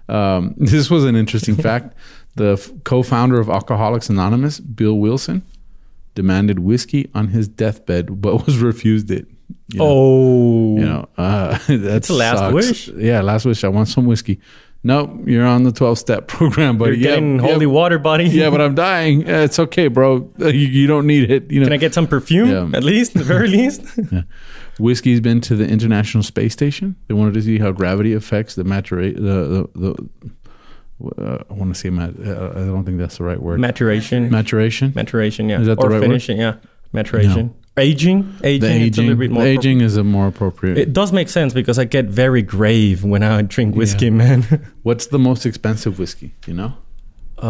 um, 0.10 0.56
this 0.58 0.90
was 0.90 1.04
an 1.06 1.16
interesting 1.16 1.56
fact. 1.56 1.94
The 2.36 2.54
f- 2.54 2.72
co-founder 2.86 3.40
of 3.40 3.50
Alcoholics 3.50 4.10
Anonymous, 4.10 4.60
Bill 4.60 4.94
Wilson, 4.98 5.42
demanded 6.16 6.60
whiskey 6.60 7.10
on 7.14 7.28
his 7.30 7.48
deathbed, 7.48 8.22
but 8.22 8.46
was 8.46 8.58
refused 8.72 9.12
it. 9.12 9.28
You 9.74 9.80
know? 9.80 9.86
Oh, 9.86 10.78
You 10.78 10.86
know, 10.86 11.10
uh, 11.18 11.58
that's 11.68 12.10
a 12.10 12.14
last 12.14 12.54
wish. 12.54 12.88
Yeah, 12.90 13.22
last 13.22 13.46
wish. 13.46 13.64
I 13.64 13.68
want 13.68 13.88
some 13.90 14.06
whiskey. 14.06 14.40
Nope, 14.84 15.12
you're 15.28 15.46
on 15.46 15.64
the 15.64 15.72
12 15.72 16.00
step 16.00 16.28
program, 16.38 16.78
but 16.78 16.86
you're 16.86 16.96
getting 16.98 17.36
yeah, 17.36 17.42
holy 17.42 17.68
water, 17.68 18.00
buddy. 18.00 18.24
yeah, 18.26 18.50
but 18.50 18.62
I'm 18.62 18.74
dying. 18.76 19.22
Yeah, 19.22 19.42
it's 19.44 19.60
okay, 19.60 19.88
bro. 19.90 20.28
You, 20.40 20.50
you 20.50 20.88
don't 20.88 21.06
need 21.06 21.30
it. 21.30 21.52
You 21.52 21.60
know, 21.60 21.66
Can 21.68 21.74
I 21.74 21.78
get 21.78 21.94
some 21.94 22.08
perfume 22.08 22.50
Yeah. 22.50 22.70
at 22.78 22.84
least, 22.84 23.14
the 23.14 23.24
very 23.24 23.48
least? 23.48 23.84
whiskey's 24.80 25.20
been 25.22 25.40
to 25.42 25.56
the 25.56 25.68
International 25.68 26.24
Space 26.24 26.54
Station. 26.54 26.96
They 27.08 27.14
wanted 27.14 27.36
to 27.36 27.42
see 27.44 27.60
how 27.60 27.72
gravity 27.72 28.14
affects 28.14 28.56
the 28.56 28.64
maturate. 28.64 29.16
The 29.16 29.70
the, 29.76 29.94
the 29.94 30.10
uh, 31.18 31.38
I 31.50 31.54
want 31.54 31.74
to 31.74 31.80
say 31.80 31.90
mat. 31.90 32.14
Uh, 32.20 32.50
I 32.52 32.66
don't 32.66 32.84
think 32.86 32.98
that's 32.98 33.18
the 33.18 33.24
right 33.24 33.42
word. 33.42 33.60
Maturation. 33.60 34.30
Maturation. 34.30 34.94
Maturation, 34.96 35.50
yeah. 35.50 35.60
Is 35.62 35.68
that 35.68 35.80
the 35.80 35.86
or 35.86 35.90
right 35.90 35.96
word? 36.02 36.08
finishing, 36.08 36.38
yeah. 36.40 36.56
Maturation. 36.94 37.54
Aging. 37.78 38.36
Aging. 38.44 38.70
the 38.70 38.86
It's 38.88 38.98
a 38.98 39.02
little 39.02 39.14
aging. 39.14 39.18
bit 39.20 39.32
more 39.32 39.44
aging 39.46 39.82
is 39.82 39.96
a 39.98 40.04
more 40.04 40.28
appropriate. 40.28 40.78
It 40.78 40.92
does 40.92 41.14
make 41.14 41.30
sense 41.30 41.54
because 41.54 41.80
I 41.80 41.86
get 41.86 42.06
very 42.06 42.42
grave 42.42 43.04
when 43.06 43.24
I 43.24 43.42
drink 43.44 43.76
whiskey, 43.76 44.10
man. 44.10 44.42
What's 44.84 45.08
the 45.08 45.18
most 45.20 45.46
expensive 45.46 45.98
whiskey? 45.98 46.34
You 46.48 46.54
know. 46.56 46.74
uh, 47.42 47.48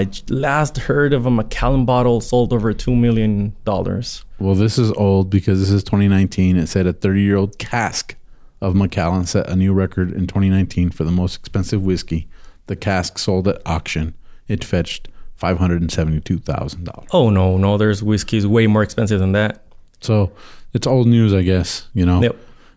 I 0.00 0.06
last 0.28 0.76
heard 0.78 1.12
of 1.12 1.26
a 1.26 1.30
Macallan 1.30 1.84
bottle 1.84 2.20
sold 2.20 2.52
over 2.52 2.72
two 2.72 2.94
million 2.94 3.54
dollars. 3.64 4.24
Well, 4.38 4.54
this 4.56 4.78
is 4.78 4.90
old 4.92 5.30
because 5.30 5.60
this 5.60 5.70
is 5.70 5.84
2019. 5.84 6.56
It 6.56 6.66
said 6.66 6.86
a 6.86 6.92
30 6.92 7.22
year 7.22 7.36
old 7.36 7.58
cask 7.58 8.16
of 8.60 8.74
Macallan 8.74 9.26
set 9.26 9.48
a 9.48 9.56
new 9.56 9.72
record 9.72 10.12
in 10.12 10.26
2019 10.26 10.90
for 10.90 11.04
the 11.04 11.10
most 11.10 11.36
expensive 11.36 11.82
whiskey. 11.82 12.28
The 12.66 12.76
cask 12.76 13.18
sold 13.18 13.46
at 13.48 13.60
auction. 13.66 14.14
It 14.48 14.64
fetched 14.64 15.08
$572,000. 15.40 17.06
Oh 17.12 17.30
no, 17.30 17.56
no, 17.56 17.76
there's 17.78 18.02
whiskeys 18.02 18.46
way 18.46 18.66
more 18.66 18.82
expensive 18.82 19.20
than 19.20 19.32
that. 19.32 19.64
So 20.00 20.32
it's 20.72 20.86
old 20.86 21.06
news, 21.06 21.32
I 21.34 21.42
guess. 21.42 21.88
You 21.94 22.06
know, 22.06 22.22
Yep. 22.22 22.36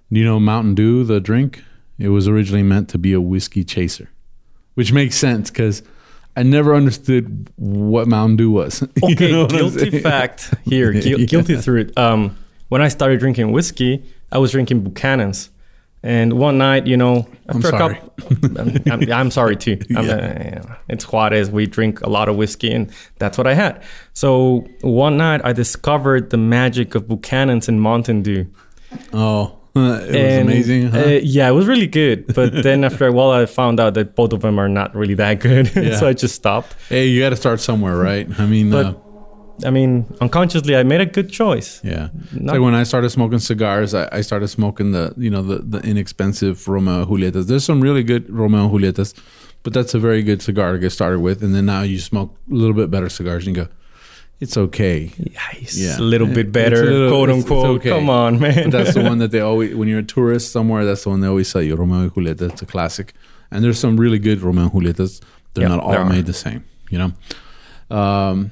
you 0.09 0.24
know, 0.24 0.39
Mountain 0.39 0.75
Dew, 0.75 1.03
the 1.03 1.19
drink, 1.19 1.63
it 1.97 2.09
was 2.09 2.27
originally 2.27 2.63
meant 2.63 2.89
to 2.89 2.97
be 2.97 3.13
a 3.13 3.21
whiskey 3.21 3.63
chaser, 3.63 4.09
which 4.75 4.91
makes 4.94 5.15
sense 5.18 5.50
because 5.50 5.81
I 6.35 6.44
never 6.44 6.75
understood 6.75 7.50
what 7.56 8.07
Mountain 8.07 8.38
Dew 8.38 8.51
was. 8.51 8.81
You 9.03 9.13
Okay, 9.13 9.31
know 9.31 9.47
guilty 9.47 10.00
fact 10.00 10.53
here. 10.65 10.91
Gu- 10.94 11.00
Yeah. 11.00 11.25
Guilty 11.25 11.56
through 11.57 11.81
it. 11.81 11.97
Um, 11.97 12.38
when 12.69 12.81
I 12.81 12.89
started 12.89 13.19
drinking 13.19 13.51
whiskey, 13.51 14.03
I 14.31 14.38
was 14.38 14.51
drinking 14.51 14.81
Buchanan's, 14.83 15.50
and 16.07 16.33
one 16.39 16.57
night, 16.57 16.88
you 16.88 16.95
know, 16.98 17.27
after 17.50 17.68
sorry. 17.69 17.95
a 17.98 18.00
couple, 18.21 18.59
I'm, 18.62 18.69
I'm, 18.92 19.12
I'm 19.19 19.31
sorry 19.31 19.56
too. 19.56 19.77
I'm, 19.98 20.06
Yeah. 20.06 20.62
uh, 20.69 20.75
it's 20.89 21.06
Juarez. 21.12 21.50
We 21.51 21.68
drink 21.68 22.01
a 22.01 22.09
lot 22.09 22.30
of 22.30 22.36
whiskey, 22.38 22.71
and 22.71 22.89
that's 23.19 23.38
what 23.38 23.48
I 23.48 23.54
had. 23.54 23.83
So 24.13 24.65
one 24.81 25.18
night, 25.18 25.42
I 25.44 25.54
discovered 25.54 26.30
the 26.30 26.38
magic 26.38 26.95
of 26.95 27.07
Buchanan's 27.07 27.68
and 27.69 27.81
Mountain 27.81 28.21
Dew. 28.24 28.45
Oh, 29.13 29.57
it 29.75 29.80
was 29.80 30.06
And, 30.15 30.48
amazing. 30.50 30.88
Huh? 30.91 31.00
uh, 31.00 31.20
yeah, 31.24 31.50
it 31.50 31.53
was 31.53 31.67
really 31.67 31.88
good. 31.88 32.34
But 32.34 32.63
then 32.63 32.84
after 32.84 33.05
a 33.08 33.12
while, 33.12 33.32
I 33.32 33.46
found 33.46 33.79
out 33.79 33.93
that 33.96 34.15
both 34.15 34.34
of 34.34 34.41
them 34.41 34.58
are 34.60 34.70
not 34.70 34.96
really 34.96 35.15
that 35.15 35.39
good. 35.39 35.70
Yeah. 35.75 35.98
so 36.00 36.08
I 36.08 36.13
just 36.13 36.36
stopped. 36.36 36.75
hey, 36.89 37.08
you 37.08 37.20
got 37.22 37.29
to 37.29 37.36
start 37.36 37.60
somewhere, 37.60 37.98
right? 37.98 38.27
I 38.39 38.46
mean, 38.48 38.72
But 38.72 38.86
uh, 38.86 38.93
I 39.66 39.72
mean, 39.72 40.06
unconsciously, 40.22 40.76
I 40.76 40.84
made 40.84 41.02
a 41.02 41.06
good 41.06 41.30
choice. 41.32 41.82
Yeah. 41.84 42.10
Not- 42.32 42.54
like 42.54 42.62
when 42.62 42.76
I 42.76 42.84
started 42.84 43.10
smoking 43.10 43.40
cigars, 43.40 43.94
I, 43.94 44.08
I 44.12 44.22
started 44.22 44.48
smoking 44.50 44.92
the 44.92 45.14
you 45.18 45.30
know 45.30 45.42
the 45.42 45.58
the 45.60 45.80
inexpensive 45.88 46.68
Romeo 46.68 47.06
Julietas. 47.06 47.48
There's 47.48 47.66
some 47.66 47.82
really 47.82 48.04
good 48.04 48.30
Romeo 48.30 48.68
Julietas, 48.70 49.14
but 49.64 49.74
that's 49.74 49.94
a 49.96 50.00
very 50.00 50.22
good 50.24 50.42
cigar 50.42 50.74
to 50.74 50.80
get 50.80 50.92
started 50.92 51.20
with. 51.22 51.42
And 51.44 51.56
then 51.56 51.66
now 51.66 51.82
you 51.82 52.00
smoke 52.00 52.36
a 52.52 52.54
little 52.54 52.76
bit 52.76 52.92
better 52.92 53.10
cigars 53.10 53.48
and 53.48 53.56
you 53.58 53.64
go, 53.64 53.70
it's 54.40 54.56
okay. 54.58 55.12
Yeah. 55.74 55.98
A 55.98 56.02
little 56.02 56.28
bit 56.28 56.52
better, 56.52 56.86
little- 56.86 57.10
quote 57.10 57.30
it's- 57.30 57.42
it's 57.44 57.52
unquote. 57.52 57.80
okay. 57.80 57.90
Come 57.90 58.10
on, 58.12 58.40
man. 58.40 58.70
That's 58.70 58.94
the 58.94 59.02
one 59.02 59.18
that 59.18 59.32
they 59.32 59.40
always 59.50 59.74
when 59.76 59.88
you're 59.88 60.00
a 60.00 60.04
tourist 60.04 60.52
somewhere. 60.52 60.86
That's 60.86 61.04
the 61.04 61.10
one 61.10 61.22
they 61.22 61.28
always 61.28 61.48
sell 61.48 61.64
you 61.64 61.76
Romeo 61.76 62.10
Julieta. 62.10 62.52
It's 62.52 62.62
a 62.62 62.66
classic. 62.68 63.14
And 63.50 63.64
there's 63.64 63.80
some 63.80 63.98
really 64.00 64.20
good 64.20 64.42
Romeo 64.42 64.70
Julietas. 64.70 65.22
They're 65.56 65.64
Yeah, 65.64 65.76
not 65.76 65.80
all 65.84 66.06
made 66.06 66.28
the 66.28 66.34
same. 66.34 66.64
You 66.92 67.00
know. 67.00 67.98
Um, 67.98 68.52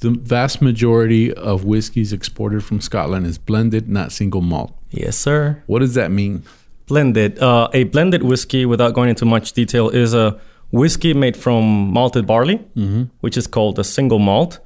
the 0.00 0.10
vast 0.10 0.60
majority 0.62 1.32
of 1.32 1.64
whiskeys 1.64 2.12
exported 2.12 2.64
from 2.64 2.80
Scotland 2.80 3.26
is 3.26 3.38
blended, 3.38 3.88
not 3.88 4.12
single 4.12 4.40
malt. 4.40 4.74
yes, 4.90 5.16
sir. 5.16 5.62
What 5.66 5.80
does 5.80 5.94
that 5.94 6.10
mean? 6.10 6.42
Blended. 6.86 7.38
Uh, 7.38 7.68
a 7.72 7.84
blended 7.84 8.22
whiskey, 8.22 8.66
without 8.66 8.94
going 8.94 9.08
into 9.10 9.24
much 9.24 9.52
detail, 9.52 9.88
is 9.90 10.12
a 10.14 10.38
whiskey 10.72 11.14
made 11.14 11.36
from 11.36 11.64
malted 11.92 12.26
barley, 12.26 12.58
Mm-hmm. 12.76 13.02
which 13.20 13.36
is 13.36 13.46
called 13.46 13.78
a 13.78 13.84
single 13.84 14.18
malt, 14.18 14.58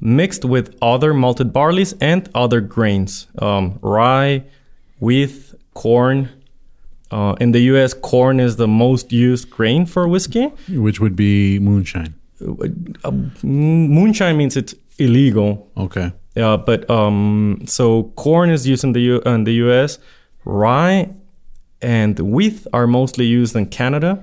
mixed 0.00 0.44
with 0.44 0.74
other 0.82 1.14
malted 1.14 1.52
barleys 1.52 1.94
and 2.00 2.28
other 2.34 2.60
grains, 2.60 3.28
um, 3.38 3.78
rye, 3.82 4.42
wheat, 4.98 5.54
corn. 5.74 6.28
Uh, 7.10 7.34
in 7.40 7.52
the 7.52 7.60
U.S., 7.72 7.92
corn 7.92 8.40
is 8.40 8.56
the 8.56 8.66
most 8.66 9.12
used 9.12 9.50
grain 9.50 9.84
for 9.84 10.08
whiskey. 10.08 10.46
Which 10.70 10.98
would 10.98 11.14
be 11.14 11.58
moonshine. 11.58 12.14
Uh, 13.04 13.10
moonshine 13.42 14.36
means 14.36 14.56
it's 14.56 14.74
illegal. 14.98 15.70
Okay. 15.76 16.12
Yeah, 16.34 16.56
but 16.56 16.88
um, 16.90 17.62
so 17.66 18.04
corn 18.16 18.50
is 18.50 18.66
used 18.66 18.84
in 18.84 18.92
the 18.92 19.00
U- 19.00 19.20
in 19.26 19.44
the 19.44 19.52
U.S. 19.66 19.98
Rye 20.44 21.10
and 21.82 22.18
wheat 22.18 22.66
are 22.72 22.86
mostly 22.86 23.26
used 23.26 23.54
in 23.56 23.66
Canada 23.66 24.18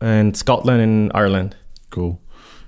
and 0.00 0.36
Scotland 0.36 0.80
and 0.82 1.10
Ireland. 1.14 1.54
Cool. 1.90 2.20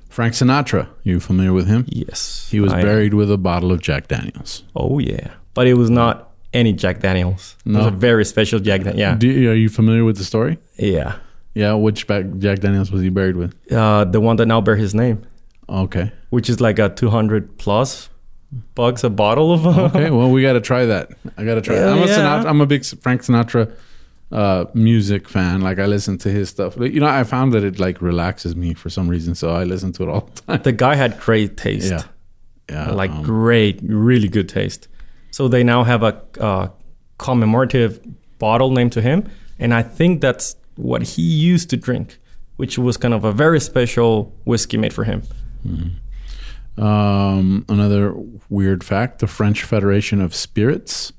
Frank 0.09 0.35
Sinatra, 0.35 0.89
you 1.05 1.21
familiar 1.21 1.53
with 1.53 1.67
him? 1.69 1.85
Yes, 1.89 2.49
He 2.51 2.61
was 2.61 2.73
I- 2.73 2.83
buried 2.83 3.15
with 3.15 3.31
a 3.31 3.37
bottle 3.39 3.71
of 3.73 3.81
Jack 3.81 4.09
Daniels. 4.09 4.63
Oh 4.75 4.99
yeah, 5.01 5.29
but 5.55 5.67
it 5.67 5.75
was 5.75 5.91
not 5.91 6.31
any 6.53 6.73
Jack 6.73 7.01
Daniels. 7.01 7.57
It 7.65 7.73
was 7.73 7.83
No. 7.83 7.89
a 7.89 7.91
very 7.93 8.25
special 8.25 8.59
Jack. 8.61 8.83
Dan- 8.83 8.99
yeah, 8.99 9.15
Do, 9.15 9.29
are 9.51 9.55
you 9.55 9.69
familiar 9.69 10.05
with 10.05 10.17
the 10.17 10.25
story? 10.25 10.59
yeah. 10.79 11.15
Yeah, 11.55 11.75
which 11.75 12.07
back 12.07 12.27
Jack 12.39 12.61
Daniels 12.61 12.91
was 12.93 13.03
he 13.03 13.09
buried 13.09 13.37
with? 13.37 13.55
Uh, 13.73 14.05
the 14.05 14.21
one 14.21 14.37
that 14.37 14.47
now 14.47 14.61
bear 14.61 14.77
his 14.77 14.95
name, 14.95 15.23
Okay. 15.69 16.13
which 16.31 16.49
is 16.49 16.61
like 16.61 16.79
a 16.79 16.89
200 16.89 17.59
plus 17.59 18.09
bucks 18.75 19.03
a 19.05 19.11
bottle 19.11 19.53
of. 19.53 19.67
Okay, 19.95 20.11
well, 20.11 20.31
we 20.31 20.43
got 20.43 20.53
to 20.55 20.61
try 20.61 20.87
that. 20.87 21.11
I 21.37 21.45
got 21.45 21.57
to 21.57 21.61
try. 21.61 21.75
Yeah, 21.77 21.91
I'm 21.93 22.03
a 22.03 22.07
yeah. 22.07 22.19
Sinatra, 22.19 22.47
I'm 22.47 22.61
a 22.61 22.67
big 22.67 22.85
Frank 22.85 23.23
Sinatra 23.23 23.75
uh, 24.33 24.65
music 24.75 25.29
fan. 25.29 25.61
Like 25.61 25.79
I 25.81 25.87
listen 25.87 26.19
to 26.19 26.31
his 26.31 26.49
stuff. 26.51 26.77
You 26.79 27.01
know, 27.01 27.07
I 27.09 27.25
found 27.25 27.53
that 27.55 27.65
it 27.65 27.81
like 27.81 28.01
relaxes 28.01 28.55
me 28.55 28.75
for 28.75 28.89
some 28.91 29.09
reason, 29.09 29.35
so 29.35 29.51
I 29.51 29.65
listen 29.65 29.93
to 29.95 30.05
it 30.05 30.09
all 30.09 30.21
the 30.35 30.43
time. 30.47 30.63
the 30.63 30.73
guy 30.73 30.95
had 30.95 31.19
great 31.19 31.57
taste. 31.57 31.91
Yeah, 31.91 32.03
yeah. 32.71 32.91
like 32.93 33.11
um, 33.11 33.23
great, 33.25 33.81
really 33.83 34.29
good 34.29 34.49
taste. 34.49 34.87
So 35.33 35.49
they 35.49 35.65
now 35.65 35.83
have 35.85 36.03
a 36.05 36.23
uh, 36.41 36.69
commemorative 37.19 38.01
bottle 38.39 38.71
named 38.71 38.93
to 38.93 39.01
him, 39.03 39.29
and 39.59 39.75
I 39.75 39.83
think 39.83 40.21
that's 40.21 40.55
what 40.81 41.03
he 41.03 41.23
used 41.23 41.71
to 41.71 41.77
drink, 41.77 42.19
which 42.57 42.79
was 42.79 42.97
kind 42.97 43.15
of 43.15 43.25
a 43.25 43.33
very 43.33 43.61
special 43.61 44.35
whiskey 44.45 44.77
made 44.77 44.93
for 44.93 45.05
him. 45.05 45.23
Um, 46.79 47.65
another 47.69 48.15
weird 48.49 48.83
fact: 48.85 49.19
the 49.19 49.27
French 49.27 49.63
Federation 49.65 50.21
of 50.21 50.35
Spirits 50.35 51.13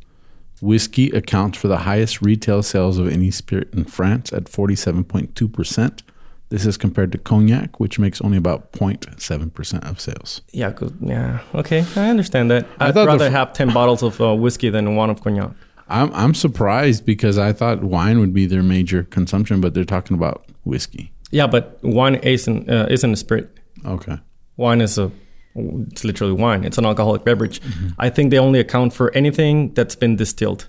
whiskey 0.61 1.09
accounts 1.09 1.57
for 1.57 1.67
the 1.67 1.79
highest 1.79 2.21
retail 2.21 2.61
sales 2.61 2.99
of 2.99 3.07
any 3.07 3.31
spirit 3.31 3.73
in 3.73 3.83
France 3.83 4.31
at 4.31 4.43
47.2 4.45 5.51
percent. 5.51 6.03
This 6.49 6.65
is 6.65 6.77
compared 6.77 7.11
to 7.13 7.17
cognac, 7.17 7.79
which 7.79 7.97
makes 7.97 8.19
only 8.21 8.37
about 8.37 8.71
0.7 8.73 9.53
percent 9.53 9.83
of 9.85 9.99
sales. 10.01 10.41
Yeah, 10.51 10.71
'cause- 10.71 10.91
yeah, 11.01 11.39
okay, 11.55 11.85
I 11.95 12.09
understand 12.09 12.51
that. 12.51 12.67
I 12.79 12.87
I'd 12.89 12.93
thought 12.93 13.07
rather 13.07 13.29
fr- 13.29 13.35
have 13.37 13.53
ten 13.53 13.71
bottles 13.73 14.03
of 14.03 14.19
uh, 14.21 14.33
whiskey 14.35 14.69
than 14.69 14.95
one 14.95 15.09
of 15.09 15.21
cognac. 15.21 15.51
I'm 15.91 16.13
I'm 16.13 16.33
surprised 16.33 17.05
because 17.05 17.37
I 17.37 17.53
thought 17.53 17.83
wine 17.83 18.19
would 18.19 18.33
be 18.33 18.45
their 18.45 18.63
major 18.63 19.03
consumption, 19.03 19.61
but 19.61 19.73
they're 19.73 19.83
talking 19.85 20.15
about 20.15 20.45
whiskey. 20.63 21.11
Yeah, 21.31 21.47
but 21.47 21.79
wine 21.83 22.15
isn't 22.15 22.69
uh, 22.69 22.87
isn't 22.89 23.13
a 23.13 23.15
spirit. 23.17 23.49
Okay. 23.85 24.17
Wine 24.57 24.81
is 24.81 24.97
a 24.97 25.11
it's 25.55 26.03
literally 26.03 26.33
wine. 26.33 26.63
It's 26.63 26.77
an 26.77 26.85
alcoholic 26.85 27.25
beverage. 27.25 27.61
Mm-hmm. 27.61 27.89
I 27.99 28.09
think 28.09 28.31
they 28.31 28.39
only 28.39 28.59
account 28.59 28.93
for 28.93 29.13
anything 29.13 29.73
that's 29.73 29.95
been 29.95 30.15
distilled. 30.15 30.67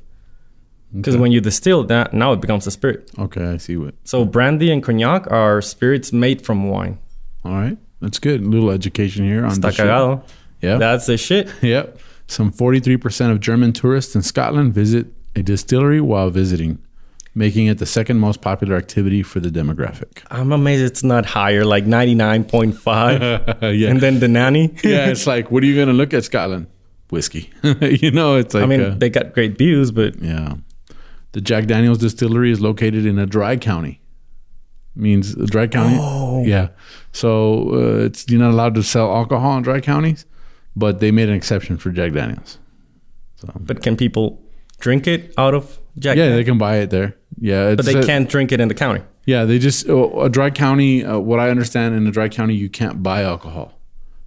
Because 0.94 1.14
Okay. 1.14 1.22
when 1.22 1.32
you 1.32 1.40
distill 1.40 1.84
that, 1.84 2.12
now 2.12 2.32
it 2.32 2.40
becomes 2.40 2.66
a 2.66 2.70
spirit. 2.70 3.10
Okay, 3.18 3.44
I 3.44 3.56
see 3.58 3.76
what. 3.76 3.94
So 4.04 4.24
brandy 4.24 4.70
and 4.70 4.82
cognac 4.82 5.30
are 5.30 5.62
spirits 5.62 6.12
made 6.12 6.42
from 6.44 6.68
wine. 6.68 6.98
All 7.44 7.52
right, 7.52 7.78
that's 8.00 8.18
good. 8.18 8.40
A 8.42 8.44
little 8.44 8.70
education 8.70 9.24
here 9.24 9.44
on 9.44 9.52
Está 9.52 9.70
cagado. 9.72 10.22
Yeah. 10.60 10.76
That's 10.78 11.06
the 11.06 11.16
shit. 11.16 11.48
Yep. 11.62 11.98
Some 12.32 12.50
43% 12.50 13.30
of 13.30 13.40
German 13.40 13.74
tourists 13.74 14.16
in 14.16 14.22
Scotland 14.22 14.72
visit 14.72 15.06
a 15.36 15.42
distillery 15.42 16.00
while 16.00 16.30
visiting, 16.30 16.78
making 17.34 17.66
it 17.66 17.76
the 17.76 17.84
second 17.84 18.20
most 18.20 18.40
popular 18.40 18.74
activity 18.74 19.22
for 19.22 19.38
the 19.38 19.50
demographic. 19.50 20.22
I'm 20.30 20.50
amazed 20.50 20.82
it's 20.82 21.04
not 21.04 21.26
higher, 21.26 21.66
like 21.66 21.84
99.5. 21.84 23.62
yeah. 23.78 23.90
and 23.90 24.00
then 24.00 24.20
the 24.20 24.28
nanny. 24.28 24.74
yeah, 24.82 25.08
it's 25.08 25.26
like, 25.34 25.50
what 25.50 25.62
are 25.62 25.66
you 25.66 25.74
going 25.74 25.88
to 25.88 25.92
look 25.94 26.14
at 26.14 26.24
Scotland? 26.24 26.68
Whiskey. 27.10 27.52
you 27.82 28.10
know, 28.10 28.36
it's 28.36 28.54
like, 28.54 28.62
I 28.62 28.66
mean, 28.66 28.80
uh, 28.80 28.94
they 28.96 29.10
got 29.10 29.34
great 29.34 29.58
views, 29.58 29.90
but 29.90 30.18
yeah. 30.18 30.54
The 31.32 31.42
Jack 31.42 31.66
Daniels 31.66 31.98
distillery 31.98 32.50
is 32.50 32.62
located 32.62 33.04
in 33.04 33.18
a 33.18 33.26
dry 33.26 33.58
county. 33.58 34.00
Means 34.94 35.34
a 35.34 35.46
dry 35.46 35.66
county. 35.66 35.98
Oh. 36.00 36.44
Yeah. 36.44 36.68
So 37.12 37.74
uh, 37.74 38.04
it's 38.06 38.26
you're 38.30 38.40
not 38.40 38.52
allowed 38.52 38.74
to 38.76 38.82
sell 38.82 39.14
alcohol 39.14 39.56
in 39.58 39.62
dry 39.62 39.80
counties, 39.80 40.24
but 40.76 41.00
they 41.00 41.10
made 41.10 41.28
an 41.28 41.34
exception 41.34 41.76
for 41.78 41.90
Jack 41.90 42.12
Daniels. 42.12 42.58
but 43.60 43.82
can 43.82 43.96
people 43.96 44.40
drink 44.80 45.06
it 45.06 45.32
out 45.38 45.54
of 45.54 45.78
Jack? 45.98 46.16
Yeah, 46.16 46.30
they 46.30 46.44
can 46.44 46.58
buy 46.58 46.76
it 46.78 46.90
there. 46.90 47.16
Yeah, 47.40 47.68
it's 47.70 47.76
but 47.84 47.86
they 47.92 47.98
a- 48.00 48.06
can't 48.06 48.28
drink 48.28 48.52
it 48.52 48.60
in 48.60 48.68
the 48.68 48.74
county. 48.74 49.02
Yeah, 49.26 49.44
they 49.44 49.58
just 49.58 49.88
uh, 49.88 50.08
a 50.20 50.28
dry 50.28 50.50
county. 50.50 51.04
Uh, 51.04 51.18
what 51.18 51.38
I 51.40 51.50
understand 51.50 51.94
in 51.94 52.06
a 52.06 52.10
dry 52.10 52.28
county, 52.28 52.54
you 52.54 52.68
can't 52.68 53.02
buy 53.02 53.22
alcohol, 53.22 53.72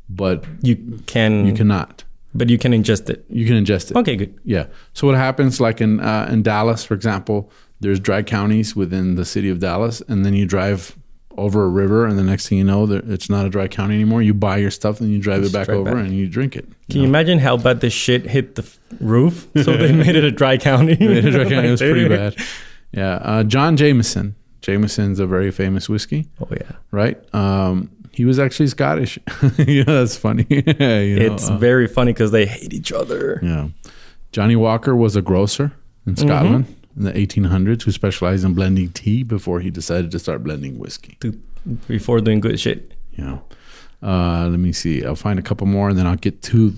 but 0.09 0.45
You 0.61 0.99
can, 1.05 1.45
you 1.45 1.53
cannot. 1.53 2.03
but 2.33 2.49
you 2.49 2.57
can 2.57 2.71
ingest 2.71 3.09
it. 3.09 3.25
You 3.29 3.45
can 3.45 3.55
ingest 3.63 3.91
it. 3.91 3.97
Okay, 3.97 4.15
good. 4.15 4.39
Yeah. 4.45 4.67
So 4.93 5.05
what 5.07 5.17
happens, 5.17 5.59
like 5.59 5.81
in 5.81 5.99
uh, 5.99 6.29
in 6.31 6.43
Dallas, 6.43 6.85
for 6.85 6.93
example, 6.93 7.51
there's 7.81 7.99
dry 7.99 8.23
counties 8.23 8.73
within 8.75 9.15
the 9.15 9.25
city 9.25 9.49
of 9.49 9.59
Dallas, 9.59 10.01
and 10.07 10.23
then 10.25 10.33
you 10.33 10.45
drive 10.45 10.95
over 11.37 11.63
a 11.63 11.67
river, 11.67 12.05
and 12.05 12.17
the 12.17 12.23
next 12.23 12.47
thing 12.49 12.57
you 12.57 12.63
know, 12.63 12.89
it's 12.89 13.29
not 13.29 13.45
a 13.45 13.49
dry 13.49 13.67
county 13.67 13.95
anymore. 13.95 14.21
You 14.21 14.33
buy 14.33 14.57
your 14.57 14.71
stuff, 14.71 15.01
and 15.01 15.11
you 15.11 15.19
drive 15.19 15.43
it 15.43 15.51
back 15.53 15.69
over, 15.69 15.91
back. 15.95 16.05
and 16.05 16.13
you 16.13 16.27
drink 16.27 16.55
it. 16.55 16.67
Can 16.89 17.01
you 17.01 17.07
imagine 17.07 17.39
how 17.39 17.57
bad 17.57 17.81
this 17.81 17.93
shit 17.93 18.25
hit 18.25 18.55
the 18.55 18.69
roof? 18.99 19.47
So 19.63 19.75
they 19.75 19.91
made 19.91 20.15
it 20.15 20.23
a 20.23 20.31
dry 20.31 20.57
county. 20.57 20.93
It 20.99 21.23
was 21.25 21.35
okay, 21.35 21.67
it 21.67 21.71
was 21.71 21.81
pretty 21.81 22.07
bad. 22.07 22.35
Yeah. 22.91 23.15
Uh, 23.15 23.43
John 23.43 23.77
Jameson. 23.77 24.35
Jameson's 24.61 25.19
a 25.19 25.27
very 25.27 25.51
famous 25.51 25.87
whiskey, 25.87 26.27
Oh 26.41 26.47
yeah, 26.49 26.71
right? 26.89 27.21
Um, 27.35 27.91
he 28.11 28.25
was 28.25 28.39
actually 28.39 28.67
Scottish. 28.67 29.19
you 29.59 29.83
know, 29.83 29.99
that's 29.99 30.17
funny. 30.17 30.47
you 30.49 30.61
know, 30.63 30.73
it's 30.79 31.49
uh, 31.49 31.57
very 31.57 31.87
funny 31.87 32.13
because 32.13 32.31
they 32.31 32.45
hate 32.45 32.73
each 32.73 32.91
other. 32.91 33.39
Yeah. 33.43 33.67
Johnnie 34.31 34.55
Walker 34.55 34.95
was 34.95 35.15
a 35.15 35.21
grocer 35.21 35.71
in 36.07 36.15
Scotland 36.15 36.74
in 36.97 37.03
the 37.03 37.11
1800s 37.13 37.83
who 37.83 37.91
specialized 37.91 38.45
in 38.45 38.53
blending 38.53 38.89
tea 38.89 39.23
before 39.23 39.59
he 39.59 39.69
decided 39.69 40.11
to 40.11 40.19
start 40.19 40.43
blending 40.43 40.77
whiskey. 40.79 41.17
Before 41.87 42.21
doing 42.21 42.39
good 42.39 42.59
shit. 42.59 42.93
Yeah. 43.17 43.39
Uh, 44.01 44.47
let 44.49 44.59
me 44.59 44.71
see. 44.71 45.03
I'll 45.03 45.15
find 45.15 45.39
a 45.39 45.41
couple 45.41 45.67
more 45.67 45.89
and 45.89 45.97
then 45.97 46.05
I'll 46.07 46.15
get 46.15 46.41
to 46.43 46.73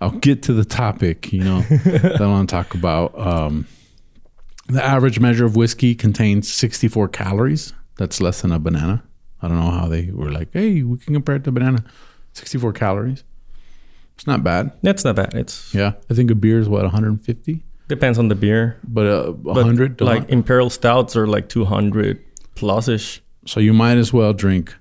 I'll 0.00 0.10
get 0.10 0.42
to 0.44 0.52
the 0.52 0.64
topic, 0.64 1.32
you 1.32 1.42
know, 1.44 1.60
that 1.70 2.20
I 2.20 2.26
want 2.26 2.48
to 2.48 2.54
talk 2.54 2.74
about. 2.74 3.18
Um, 3.18 3.66
the 4.66 4.84
average 4.84 5.20
measure 5.20 5.44
of 5.44 5.56
whiskey 5.56 5.94
contains 5.94 6.52
64 6.52 7.08
calories. 7.08 7.72
That's 7.96 8.20
less 8.20 8.42
than 8.42 8.50
a 8.52 8.58
banana. 8.58 9.04
I 9.40 9.48
don't 9.48 9.58
know 9.60 9.70
how 9.70 9.86
they 9.88 10.10
were 10.10 10.32
like, 10.32 10.48
hey, 10.52 10.82
we 10.82 10.98
can 10.98 11.14
compare 11.14 11.36
it 11.36 11.44
to 11.44 11.52
banana. 11.52 11.84
64 12.32 12.72
calories. 12.72 13.22
It's 14.16 14.26
not 14.26 14.42
bad. 14.42 14.72
That's 14.82 15.04
not 15.04 15.16
bad. 15.16 15.34
It's 15.34 15.72
Yeah. 15.74 15.92
I 16.10 16.14
think 16.14 16.30
a 16.30 16.34
beer 16.34 16.58
is 16.58 16.68
what, 16.68 16.82
150? 16.82 17.62
Depends 17.88 18.18
on 18.18 18.28
the 18.28 18.34
beer. 18.34 18.78
But 18.84 19.06
uh, 19.06 19.32
100 19.32 19.98
to 19.98 20.04
like 20.04 20.28
imperial 20.28 20.70
stouts 20.70 21.16
are 21.16 21.26
like 21.26 21.48
200 21.48 22.22
plus 22.54 22.88
ish. 22.88 23.22
So 23.46 23.60
you 23.60 23.72
might 23.72 23.98
as 23.98 24.12
well 24.12 24.32
drink 24.32 24.74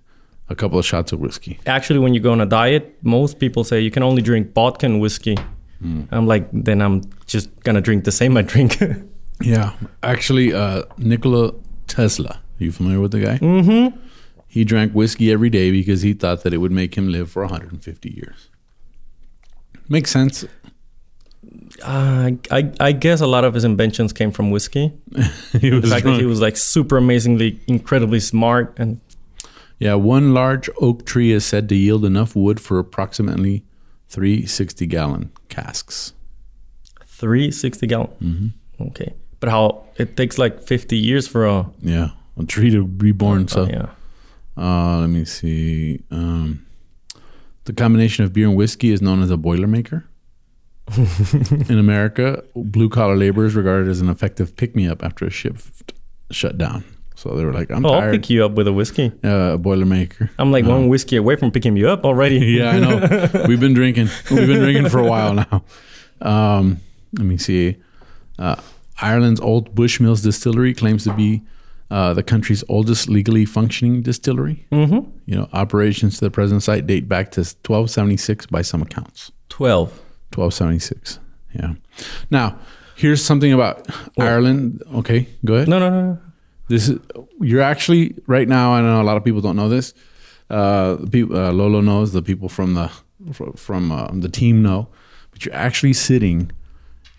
a 0.49 0.55
couple 0.55 0.79
of 0.79 0.85
shots 0.85 1.11
of 1.11 1.19
whiskey. 1.19 1.59
Actually, 1.65 1.99
when 1.99 2.13
you 2.13 2.19
go 2.19 2.31
on 2.31 2.41
a 2.41 2.45
diet, 2.45 2.97
most 3.01 3.39
people 3.39 3.63
say 3.63 3.81
you 3.81 3.91
can 3.91 4.03
only 4.03 4.21
drink 4.21 4.53
vodka 4.53 4.85
and 4.85 5.01
whiskey. 5.01 5.37
Hmm. 5.79 6.03
I'm 6.11 6.27
like, 6.27 6.47
then 6.53 6.81
I'm 6.81 7.01
just 7.25 7.49
gonna 7.63 7.81
drink 7.81 8.05
the 8.05 8.11
same 8.11 8.37
I 8.37 8.41
drink. 8.41 8.81
Yeah. 9.41 9.73
Actually, 10.03 10.53
uh, 10.53 10.83
Nikola 10.97 11.53
Tesla, 11.87 12.39
are 12.59 12.63
you 12.63 12.71
familiar 12.71 12.99
with 13.01 13.11
the 13.11 13.19
guy? 13.19 13.37
mm-hmm. 13.39 13.97
He 14.47 14.63
drank 14.63 14.93
whiskey 14.93 15.31
every 15.31 15.49
day 15.49 15.71
because 15.71 16.03
he 16.03 16.13
thought 16.13 16.43
that 16.43 16.53
it 16.53 16.57
would 16.57 16.71
make 16.71 16.95
him 16.95 17.11
live 17.11 17.31
for 17.31 17.41
150 17.41 18.09
years. 18.09 18.49
Makes 19.89 20.11
sense. 20.11 20.45
Uh, 21.83 22.31
I 22.51 22.71
I 22.79 22.91
guess 22.93 23.21
a 23.21 23.27
lot 23.27 23.43
of 23.43 23.53
his 23.53 23.63
inventions 23.63 24.13
came 24.13 24.31
from 24.31 24.51
whiskey. 24.51 24.93
he 25.51 25.69
The 25.69 25.79
was 25.81 25.91
fact 25.91 26.05
that 26.05 26.19
he 26.19 26.25
was 26.25 26.39
like 26.41 26.57
super 26.57 26.97
amazingly, 26.97 27.59
incredibly 27.67 28.19
smart, 28.19 28.73
and 28.77 28.99
yeah, 29.79 29.95
one 29.95 30.33
large 30.33 30.69
oak 30.79 31.05
tree 31.05 31.31
is 31.31 31.45
said 31.45 31.67
to 31.69 31.75
yield 31.75 32.05
enough 32.05 32.35
wood 32.35 32.59
for 32.59 32.79
approximately 32.79 33.63
three 34.07 34.45
sixty 34.45 34.85
gallon 34.87 35.31
casks. 35.49 36.13
three 37.05 37.51
sixty 37.51 37.87
gallon. 37.87 38.09
Mm-hmm. 38.21 38.83
Okay, 38.89 39.13
but 39.39 39.49
how 39.49 39.83
it 39.97 40.15
takes 40.17 40.37
like 40.37 40.59
50 40.61 40.97
years 40.97 41.27
for 41.27 41.45
a 41.45 41.69
Yeah, 41.81 42.09
a 42.37 42.45
tree 42.45 42.71
to 42.71 42.85
be 42.87 43.11
born. 43.11 43.47
So 43.47 43.63
oh, 43.63 43.67
yeah. 43.67 43.89
Uh, 44.57 44.99
let 45.01 45.09
me 45.09 45.25
see. 45.25 46.01
Um, 46.11 46.65
the 47.65 47.73
combination 47.73 48.23
of 48.25 48.33
beer 48.33 48.47
and 48.47 48.55
whiskey 48.57 48.91
is 48.91 49.01
known 49.01 49.21
as 49.21 49.31
a 49.31 49.37
boilermaker. 49.37 50.03
In 51.69 51.79
America, 51.79 52.43
blue 52.55 52.89
collar 52.89 53.15
labor 53.15 53.45
is 53.45 53.55
regarded 53.55 53.87
as 53.87 54.01
an 54.01 54.09
effective 54.09 54.55
pick 54.55 54.75
me 54.75 54.87
up 54.87 55.03
after 55.03 55.25
a 55.25 55.29
shift 55.29 55.93
shut 56.31 56.57
down. 56.57 56.83
So 57.15 57.35
they 57.35 57.45
were 57.45 57.53
like, 57.53 57.71
I'm 57.71 57.85
Oh, 57.85 57.93
I'll 57.93 58.11
pick 58.11 58.29
you 58.29 58.43
up 58.43 58.53
with 58.53 58.67
a 58.67 58.73
whiskey. 58.73 59.11
Uh, 59.23 59.53
a 59.53 59.57
boilermaker. 59.57 60.29
I'm 60.37 60.51
like 60.51 60.65
one 60.65 60.89
whiskey 60.89 61.15
away 61.15 61.35
from 61.35 61.51
picking 61.51 61.77
you 61.77 61.89
up 61.89 62.03
already. 62.03 62.37
yeah, 62.57 62.71
I 62.71 62.79
know. 62.79 63.45
We've 63.47 63.59
been 63.59 63.73
drinking. 63.73 64.09
We've 64.29 64.47
been 64.47 64.59
drinking 64.59 64.89
for 64.89 64.99
a 64.99 65.05
while 65.05 65.33
now. 65.33 65.63
Um, 66.21 66.81
let 67.13 67.25
me 67.25 67.37
see. 67.37 67.77
Uh, 68.37 68.55
Ireland's 69.01 69.39
Old 69.39 69.75
Bushmills 69.75 70.23
Distillery 70.23 70.73
claims 70.73 71.03
to 71.05 71.13
be 71.13 71.43
uh, 71.91 72.13
the 72.13 72.23
country's 72.23 72.63
oldest 72.67 73.07
legally 73.07 73.45
functioning 73.45 74.01
distillery. 74.01 74.65
Mm-hmm. 74.71 75.09
You 75.25 75.35
know, 75.35 75.49
operations 75.53 76.17
to 76.17 76.25
the 76.25 76.31
present 76.31 76.63
site 76.63 76.87
date 76.87 77.07
back 77.07 77.31
to 77.31 77.41
1276 77.41 78.47
by 78.47 78.63
some 78.63 78.81
accounts. 78.81 79.31
12. 79.49 80.01
1276. 80.35 81.19
Yeah. 81.53 81.73
Now, 82.31 82.57
here's 82.95 83.23
something 83.23 83.53
about 83.53 83.87
Ireland. 84.19 84.81
Okay, 84.95 85.27
go 85.45 85.55
ahead. 85.55 85.67
No, 85.67 85.79
no, 85.79 85.89
no, 85.89 86.01
no. 86.01 86.19
This 86.67 86.89
is 86.89 86.99
you're 87.41 87.61
actually 87.61 88.15
right 88.27 88.47
now. 88.47 88.73
I 88.73 88.81
know 88.81 89.01
a 89.01 89.03
lot 89.03 89.17
of 89.17 89.23
people 89.23 89.41
don't 89.41 89.55
know 89.55 89.69
this. 89.69 89.93
Uh, 90.49 90.97
people, 91.11 91.35
uh, 91.37 91.51
Lolo 91.51 91.81
knows. 91.81 92.13
The 92.13 92.21
people 92.21 92.49
from 92.49 92.73
the 92.73 92.89
from 93.55 93.91
uh, 93.91 94.07
the 94.13 94.29
team 94.29 94.61
know. 94.63 94.87
But 95.31 95.45
you're 95.45 95.55
actually 95.55 95.93
sitting 95.93 96.51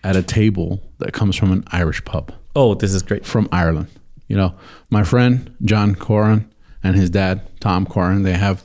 at 0.02 0.16
a 0.16 0.22
table 0.22 0.82
that 0.98 1.12
comes 1.12 1.34
from 1.36 1.50
an 1.50 1.64
Irish 1.72 2.04
pub 2.04 2.32
Oh, 2.54 2.74
this 2.74 2.92
is 2.94 3.02
great. 3.02 3.24
from 3.26 3.48
Ireland. 3.50 3.88
You 4.28 4.36
know, 4.36 4.54
my 4.90 5.02
friend 5.04 5.54
John 5.62 5.94
Coran 5.94 6.50
and 6.82 6.96
his 6.96 7.10
dad 7.10 7.40
Tom 7.60 7.86
Coran, 7.86 8.22
they 8.22 8.32
have 8.34 8.62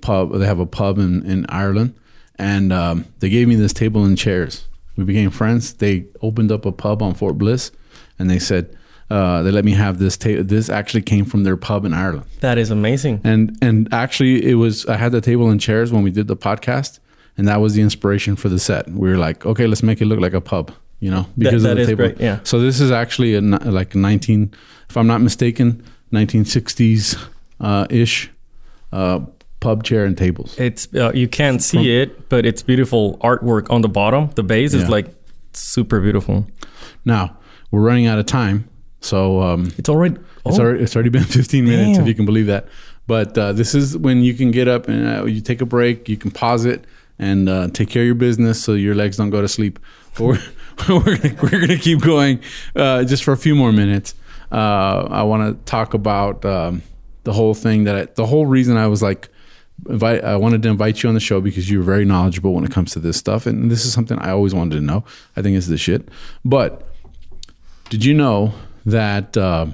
pub. 0.00 0.32
They 0.38 0.46
have 0.46 0.58
a 0.60 0.66
pub 0.66 0.98
in 0.98 1.24
in 1.26 1.44
Ireland, 1.48 1.94
and 2.38 2.72
um, 2.72 3.04
they 3.20 3.28
gave 3.28 3.48
me 3.48 3.54
this 3.54 3.72
table 3.72 4.04
and 4.04 4.16
chairs. 4.16 4.66
We 4.96 5.04
became 5.04 5.30
friends. 5.30 5.72
They 5.74 6.04
opened 6.20 6.52
up 6.52 6.66
a 6.66 6.72
pub 6.72 7.02
on 7.02 7.14
Fort 7.14 7.38
Bliss, 7.38 7.70
and 8.18 8.28
they 8.30 8.38
said 8.38 8.76
uh, 9.10 9.42
they 9.42 9.50
let 9.50 9.64
me 9.64 9.72
have 9.72 9.98
this. 9.98 10.16
table. 10.16 10.44
this 10.44 10.68
actually 10.68 11.02
came 11.02 11.24
from 11.24 11.44
their 11.44 11.56
pub 11.56 11.84
in 11.84 11.92
Ireland, 11.94 12.24
That 12.40 12.58
is 12.58 12.70
amazing. 12.70 13.20
and 13.24 13.56
and 13.62 13.88
actually 13.92 14.44
it 14.50 14.54
was. 14.54 14.86
I 14.86 14.96
had 14.96 15.12
the 15.12 15.20
table 15.20 15.50
and 15.50 15.60
chairs 15.60 15.90
when 15.92 16.02
we 16.02 16.10
did 16.10 16.26
the 16.28 16.36
podcast, 16.36 16.98
and 17.38 17.46
that 17.48 17.60
was 17.60 17.74
the 17.74 17.82
inspiration 17.82 18.36
for 18.36 18.48
the 18.48 18.58
set. 18.58 18.88
We 18.90 19.08
were 19.10 19.18
like, 19.18 19.46
okay, 19.46 19.66
let's 19.66 19.82
make 19.82 20.00
it 20.00 20.06
look 20.06 20.20
like 20.20 20.34
a 20.34 20.40
pub. 20.40 20.72
You 21.00 21.10
know, 21.10 21.26
because 21.36 21.64
that 21.64 21.70
of 21.72 21.76
the 21.78 21.82
is 21.82 21.88
table. 21.88 22.04
great, 22.06 22.20
yeah. 22.20 22.38
So 22.44 22.60
this 22.60 22.80
is 22.80 22.90
actually 22.92 23.34
a 23.34 23.40
like 23.40 23.94
19, 23.96 24.54
if 24.88 24.96
I'm 24.96 25.08
not 25.08 25.20
mistaken, 25.20 25.82
1960s 26.12 27.18
uh, 27.60 27.86
ish 27.90 28.30
uh, 28.92 29.20
pub 29.62 29.82
chair 29.84 30.04
and 30.04 30.16
tables. 30.18 30.58
It's 30.58 30.88
uh, 30.94 31.12
you 31.14 31.28
can't 31.28 31.62
see 31.62 31.96
it, 32.02 32.28
but 32.28 32.44
it's 32.44 32.62
beautiful 32.62 33.16
artwork 33.22 33.70
on 33.70 33.80
the 33.80 33.88
bottom. 33.88 34.28
The 34.34 34.42
base 34.42 34.74
Yeah. 34.74 34.82
is 34.82 34.88
like 34.90 35.06
super 35.54 36.00
beautiful. 36.00 36.46
Now 37.04 37.36
we're 37.70 37.80
running 37.80 38.06
out 38.06 38.18
of 38.18 38.26
time, 38.26 38.68
so 39.00 39.40
um, 39.40 39.72
It's 39.78 39.88
already. 39.88 40.16
it's 40.46 40.58
oh, 40.58 40.62
already 40.62 40.82
it's 40.84 40.94
already 40.96 41.10
been 41.10 41.24
15 41.40 41.64
minutes 41.64 41.92
Damn. 41.96 42.02
if 42.02 42.08
you 42.08 42.14
can 42.14 42.26
believe 42.26 42.46
that. 42.48 42.66
But 43.06 43.36
uh, 43.38 43.52
this 43.52 43.74
is 43.74 43.96
when 43.96 44.20
you 44.22 44.34
can 44.34 44.50
get 44.50 44.68
up 44.68 44.88
and 44.88 45.00
uh, 45.08 45.24
you 45.24 45.40
take 45.40 45.60
a 45.60 45.66
break, 45.66 46.08
you 46.08 46.16
can 46.16 46.30
pause 46.30 46.64
it 46.64 46.84
and 47.18 47.48
uh, 47.48 47.68
take 47.72 47.88
care 47.90 48.02
of 48.02 48.06
your 48.06 48.14
business 48.14 48.62
so 48.62 48.74
your 48.74 48.94
legs 48.94 49.16
don't 49.16 49.30
go 49.30 49.40
to 49.40 49.48
sleep. 49.48 49.78
But 50.16 50.22
we're 50.88 50.98
we're 51.04 51.16
gonna, 51.16 51.34
we're 51.42 51.60
gonna 51.60 51.78
keep 51.78 52.00
going 52.00 52.40
uh, 52.76 53.04
just 53.04 53.24
for 53.24 53.32
a 53.32 53.36
few 53.36 53.54
more 53.54 53.72
minutes. 53.72 54.14
Uh, 54.50 55.08
I 55.10 55.22
want 55.22 55.42
to 55.58 55.64
talk 55.70 55.94
about 55.94 56.44
um, 56.44 56.82
the 57.24 57.32
whole 57.32 57.54
thing 57.54 57.84
that 57.84 57.96
I, 57.96 58.04
the 58.14 58.26
whole 58.26 58.44
reason 58.46 58.76
I 58.76 58.86
was 58.86 59.02
like 59.02 59.28
invite 59.88 60.24
I 60.24 60.36
wanted 60.36 60.62
to 60.62 60.68
invite 60.68 61.02
you 61.02 61.08
on 61.08 61.14
the 61.14 61.20
show 61.20 61.40
because 61.40 61.70
you're 61.70 61.82
very 61.82 62.04
knowledgeable 62.04 62.52
when 62.54 62.64
it 62.64 62.70
comes 62.70 62.92
to 62.92 63.00
this 63.00 63.16
stuff 63.16 63.46
and 63.46 63.70
this 63.70 63.84
is 63.84 63.92
something 63.92 64.18
I 64.18 64.30
always 64.30 64.54
wanted 64.54 64.76
to 64.76 64.82
know. 64.82 65.04
I 65.36 65.42
think 65.42 65.56
it's 65.56 65.66
the 65.66 65.78
shit. 65.78 66.08
But 66.44 66.88
did 67.90 68.04
you 68.04 68.14
know 68.14 68.54
that 68.86 69.36
uh, 69.36 69.66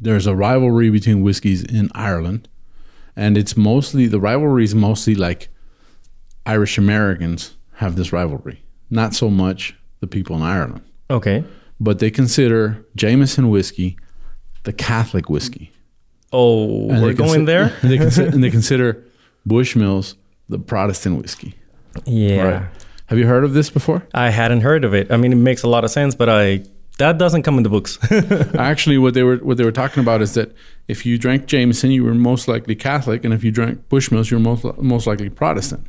there's 0.00 0.26
a 0.26 0.34
rivalry 0.34 0.90
between 0.90 1.22
whiskeys 1.22 1.62
in 1.62 1.90
Ireland 1.94 2.48
and 3.16 3.36
it's 3.36 3.56
mostly 3.56 4.06
the 4.06 4.20
rivalry 4.20 4.64
is 4.64 4.74
mostly 4.74 5.14
like 5.14 5.48
Irish 6.44 6.78
Americans 6.78 7.56
have 7.74 7.96
this 7.96 8.12
rivalry, 8.12 8.62
not 8.90 9.14
so 9.14 9.30
much 9.30 9.74
the 10.00 10.06
people 10.06 10.36
in 10.36 10.42
Ireland. 10.42 10.82
okay. 11.10 11.44
But 11.78 11.98
they 11.98 12.10
consider 12.10 12.86
Jameson 12.94 13.50
whiskey 13.50 13.98
the 14.66 14.72
Catholic 14.72 15.30
whiskey. 15.30 15.72
Oh, 16.32 16.90
And 16.90 17.02
we're 17.02 17.12
going 17.12 17.42
consi- 17.42 17.46
there. 17.46 17.68
they 17.82 17.98
consi- 17.98 18.32
and 18.32 18.42
they 18.42 18.50
consider 18.58 19.02
Bushmills 19.48 20.14
the 20.48 20.58
Protestant 20.58 21.20
whiskey. 21.22 21.54
Yeah. 22.04 22.42
Right. 22.42 22.68
Have 23.06 23.18
you 23.18 23.26
heard 23.26 23.44
of 23.44 23.54
this 23.54 23.70
before? 23.70 24.06
I 24.12 24.30
hadn't 24.30 24.62
heard 24.62 24.84
of 24.84 24.92
it. 24.94 25.10
I 25.12 25.16
mean, 25.16 25.32
it 25.32 25.36
makes 25.36 25.62
a 25.62 25.68
lot 25.68 25.84
of 25.84 25.90
sense, 25.90 26.14
but 26.14 26.28
I 26.28 26.62
that 26.98 27.18
doesn't 27.18 27.42
come 27.42 27.56
in 27.58 27.62
the 27.62 27.68
books. 27.68 27.98
Actually, 28.58 28.98
what 28.98 29.14
they 29.14 29.22
were 29.22 29.36
what 29.36 29.56
they 29.58 29.64
were 29.64 29.72
talking 29.72 30.02
about 30.02 30.22
is 30.22 30.34
that 30.34 30.52
if 30.88 31.06
you 31.06 31.16
drank 31.18 31.46
Jameson, 31.46 31.90
you 31.92 32.02
were 32.04 32.14
most 32.14 32.48
likely 32.48 32.74
Catholic, 32.74 33.24
and 33.24 33.32
if 33.32 33.44
you 33.44 33.50
drank 33.52 33.88
Bushmills, 33.88 34.30
you're 34.30 34.40
most 34.40 34.64
most 34.78 35.06
likely 35.06 35.28
Protestant. 35.30 35.86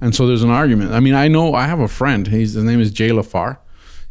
And 0.00 0.14
so 0.14 0.26
there's 0.28 0.44
an 0.44 0.50
argument. 0.50 0.92
I 0.92 1.00
mean, 1.00 1.14
I 1.14 1.26
know 1.26 1.54
I 1.54 1.66
have 1.66 1.80
a 1.80 1.88
friend. 1.88 2.26
He's 2.28 2.52
his 2.52 2.62
name 2.64 2.80
is 2.80 2.92
Jay 2.92 3.08
LaFar. 3.10 3.58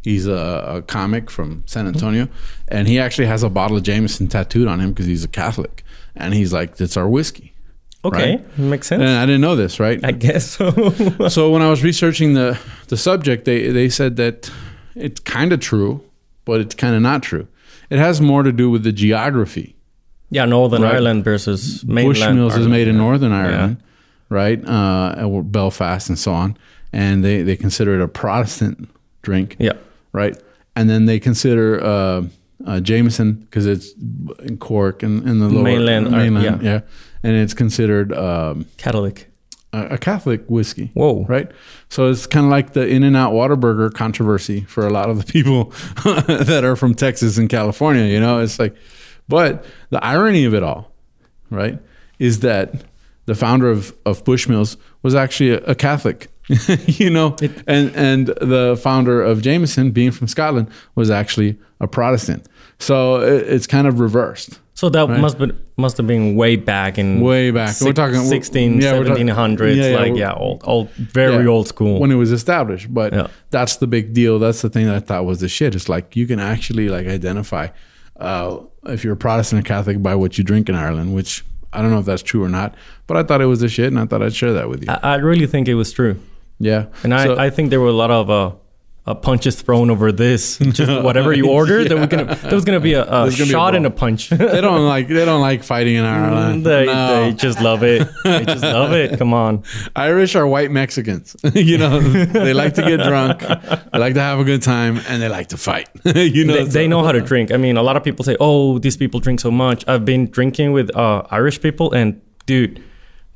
He's 0.03 0.25
a, 0.27 0.63
a 0.77 0.81
comic 0.83 1.29
from 1.29 1.63
San 1.65 1.87
Antonio, 1.87 2.29
and 2.69 2.87
he 2.87 2.97
actually 2.99 3.27
has 3.27 3.43
a 3.43 3.49
bottle 3.49 3.75
of 3.77 3.83
Jameson 3.83 4.27
tattooed 4.27 4.67
on 4.67 4.79
him 4.79 4.89
because 4.91 5.05
he's 5.05 5.23
a 5.23 5.27
Catholic, 5.27 5.83
and 6.15 6.33
he's 6.33 6.53
like, 6.53 6.79
"It's 6.79 6.95
our 6.97 7.10
whiskey." 7.10 7.53
okay, 8.05 8.38
Right. 8.38 8.57
makes 8.57 8.88
sense. 8.88 9.01
And 9.01 9.10
I 9.10 9.25
didn't 9.25 9.41
know 9.41 9.55
this, 9.57 9.79
right? 9.81 9.99
I 10.05 10.12
guess 10.12 10.51
so. 10.51 10.71
so 11.29 11.51
when 11.51 11.62
I 11.62 11.69
was 11.69 11.83
researching 11.83 12.36
the 12.36 12.57
the 12.88 12.95
subject, 12.97 13.43
they 13.45 13.69
they 13.71 13.89
said 13.89 14.15
that 14.17 14.49
it's 14.95 15.19
kind 15.21 15.51
of 15.51 15.60
true, 15.60 16.01
but 16.45 16.62
it's 16.62 16.75
kind 16.75 16.95
of 16.95 17.01
not 17.01 17.21
true. 17.23 17.47
It 17.89 17.99
has 17.99 18.21
more 18.21 18.43
to 18.43 18.51
do 18.51 18.69
with 18.69 18.83
the 18.83 18.91
geography. 18.93 19.75
yeah, 20.29 20.45
Northern 20.45 20.81
Right. 20.83 20.93
Ireland 20.95 21.23
versus 21.23 21.83
mainland. 21.86 22.38
Bushmills 22.38 22.57
is 22.57 22.67
made 22.67 22.88
in 22.88 22.95
Yeah. 22.95 23.01
Northern 23.01 23.31
Ireland, 23.33 23.77
right? 24.29 24.60
Uh, 24.65 25.41
Belfast 25.43 26.07
and 26.10 26.19
so 26.19 26.31
on, 26.33 26.55
and 26.93 27.23
they 27.25 27.43
they 27.43 27.55
consider 27.57 27.95
it 27.95 28.01
a 28.03 28.07
Protestant 28.07 28.88
drink, 29.27 29.57
Yeah. 29.59 29.73
right? 30.13 30.35
And 30.77 30.89
then 30.89 31.05
they 31.05 31.19
consider 31.19 31.83
uh, 31.83 32.21
uh, 32.65 32.79
Jameson 32.79 33.33
because 33.33 33.65
it's 33.65 33.91
in 34.47 34.57
Cork 34.57 35.03
and 35.03 35.27
in 35.27 35.39
the 35.39 35.49
lower 35.49 35.63
Mainland, 35.63 36.07
uh, 36.07 36.11
mainland, 36.11 36.61
yeah. 36.63 36.71
yeah. 36.71 36.79
and 37.23 37.35
it's 37.35 37.53
considered 37.53 38.13
um, 38.13 38.65
Catholic. 38.77 39.27
a, 39.73 39.95
a 39.95 39.97
Catholic 39.97 40.45
whiskey. 40.47 40.91
Whoa. 40.93 41.25
Right. 41.27 41.51
So 41.89 42.09
it's 42.09 42.25
kind 42.25 42.45
of 42.45 42.51
like 42.51 42.71
the 42.71 42.87
In 42.87 43.03
and 43.03 43.17
Out 43.17 43.33
Whataburger 43.33 43.93
controversy 43.93 44.61
for 44.61 44.87
a 44.87 44.89
lot 44.89 45.09
of 45.09 45.17
the 45.17 45.31
people 45.31 45.65
that 46.05 46.61
are 46.63 46.75
from 46.77 46.93
Texas 46.95 47.37
and 47.37 47.49
California. 47.49 48.05
You 48.05 48.21
know, 48.21 48.39
it's 48.39 48.57
like, 48.59 48.75
but 49.27 49.65
the 49.89 50.01
irony 50.03 50.45
of 50.45 50.53
it 50.53 50.63
all, 50.63 50.93
right, 51.49 51.77
is 52.17 52.39
that 52.39 52.73
the 53.25 53.35
founder 53.35 53.69
of, 53.69 53.93
of 54.05 54.23
Bushmills 54.23 54.77
was 55.03 55.13
actually 55.15 55.49
a, 55.51 55.57
a 55.65 55.75
Catholic. 55.75 56.29
you 56.86 57.10
know, 57.10 57.36
and 57.67 57.93
and 57.95 58.27
the 58.27 58.79
founder 58.81 59.21
of 59.21 59.41
Jameson, 59.41 59.91
being 59.91 60.12
from 60.12 60.27
Scotland, 60.27 60.69
was 60.95 61.10
actually 61.12 61.57
a 61.79 61.88
Protestant. 61.88 62.47
So 62.79 63.21
it, 63.21 63.47
it's 63.47 63.67
kind 63.67 63.88
of 63.88 63.99
reversed. 63.99 64.60
So 64.73 64.89
that 64.89 65.10
Right. 65.10 65.19
must 65.19 65.39
be 65.39 65.51
must 65.77 65.97
have 65.97 66.05
been 66.07 66.36
way 66.36 66.55
back 66.55 66.97
in 66.99 67.19
Way 67.21 67.49
back. 67.51 67.75
We're 67.81 67.93
talking- 67.93 68.21
16, 68.23 68.79
yeah, 68.81 68.97
we're 68.97 69.05
1700s. 69.05 69.75
yeah, 69.75 69.89
yeah, 69.89 69.97
like 69.97 70.15
yeah, 70.15 70.33
old, 70.33 70.62
old, 70.65 70.89
very 70.91 71.43
Yeah, 71.43 71.49
old 71.49 71.67
school. 71.67 71.99
when 71.99 72.12
it 72.12 72.15
was 72.15 72.31
established. 72.31 72.93
But 72.93 73.12
Yeah. 73.13 73.27
that's 73.49 73.77
the 73.77 73.88
big 73.88 74.13
deal. 74.13 74.38
That's 74.39 74.62
the 74.62 74.69
thing 74.69 74.86
that 74.86 74.95
I 74.95 74.99
thought 74.99 75.25
was 75.25 75.39
the 75.39 75.49
shit. 75.49 75.73
It's 75.75 75.89
like 75.89 76.15
you 76.15 76.27
can 76.27 76.39
actually 76.39 76.89
like 76.89 77.07
identify 77.07 77.67
uh, 78.19 78.57
if 78.88 79.03
you're 79.03 79.13
a 79.13 79.17
Protestant 79.17 79.60
or 79.62 79.63
Catholic 79.67 80.01
by 80.01 80.15
what 80.15 80.38
you 80.38 80.43
drink 80.43 80.69
in 80.69 80.75
Ireland, 80.75 81.13
which 81.13 81.43
I 81.73 81.81
don't 81.81 81.91
know 81.91 81.99
if 81.99 82.05
that's 82.05 82.23
true 82.23 82.43
or 82.43 82.49
not. 82.49 82.73
But 83.07 83.17
I 83.17 83.23
thought 83.23 83.41
it 83.41 83.45
was 83.45 83.60
the 83.60 83.69
shit, 83.69 83.88
and 83.88 83.99
I 83.99 84.05
thought 84.05 84.21
I'd 84.23 84.33
share 84.33 84.53
that 84.53 84.69
with 84.69 84.83
you. 84.83 84.89
I, 84.89 84.99
I 85.13 85.15
really 85.17 85.45
think 85.47 85.67
it 85.67 85.75
was 85.75 85.91
true, 85.91 86.19
yeah, 86.60 86.86
and 87.04 87.13
I, 87.13 87.26
So- 87.26 87.38
I 87.38 87.50
think 87.50 87.70
there 87.70 87.80
were 87.80 87.88
a 87.88 87.91
lot 87.93 88.12
of 88.12 88.30
uh, 88.30 88.52
uh, 89.06 89.13
punches 89.15 89.62
thrown 89.62 89.89
over 89.89 90.12
this. 90.12 90.58
Just 90.58 90.91
whatever 91.08 91.32
you 91.32 91.50
ordered, 91.50 91.88
there 91.88 91.98
was 91.98 92.08
gonna 92.08 92.36
there 92.36 92.56
was 92.56 92.65
gonna 92.65 92.82
be 92.82 92.91
a, 92.93 93.04
a 93.04 93.08
gonna 93.08 93.32
be 93.32 93.41
a 93.43 93.46
shot 93.46 93.74
and 93.74 93.86
a 93.86 93.89
punch. 93.89 94.28
they 94.32 94.60
don't 94.60 94.86
like 94.86 95.08
they 95.08 95.24
don't 95.24 95.39
like 95.39 95.63
fighting 95.63 95.96
in 95.96 96.04
Ireland. 96.04 96.65
they, 96.65 96.86
No. 96.88 97.08
they 97.24 97.34
just 97.34 97.62
love 97.62 97.84
it. 97.84 98.06
They 98.26 98.43
just 98.43 98.63
love 98.63 98.91
it. 98.91 99.17
Come 99.17 99.34
on. 99.34 99.63
Irish 99.96 100.36
are 100.36 100.46
white 100.46 100.72
Mexicans. 100.72 101.38
you 101.54 101.78
know, 101.78 102.00
they 102.02 102.54
like 102.54 102.74
to 102.74 102.82
get 102.82 102.98
drunk, 102.98 103.39
they 103.39 103.98
like 104.00 104.15
to 104.15 104.22
have 104.22 104.39
a 104.39 104.43
good 104.43 104.62
time, 104.62 105.00
and 105.08 105.22
they 105.22 105.30
like 105.30 105.48
to 105.50 105.58
fight. 105.58 105.88
you 106.04 106.43
know, 106.43 106.54
they, 106.56 106.63
they 106.65 106.88
know 106.89 107.02
how 107.02 107.13
to 107.13 107.22
drink. 107.22 107.52
I 107.54 107.58
mean, 107.58 107.78
a 107.78 107.84
lot 107.84 107.96
of 107.96 108.04
people 108.04 108.26
say, 108.26 108.36
"Oh, 108.41 108.78
these 108.78 108.98
people 108.98 109.22
drink 109.22 109.39
so 109.39 109.52
much." 109.52 109.88
I've 109.88 110.04
been 110.04 110.26
drinking 110.30 110.74
with 110.74 110.93
uh, 110.98 111.24
Irish 111.32 111.62
people, 111.62 111.93
and 111.93 112.20
dude, 112.46 112.84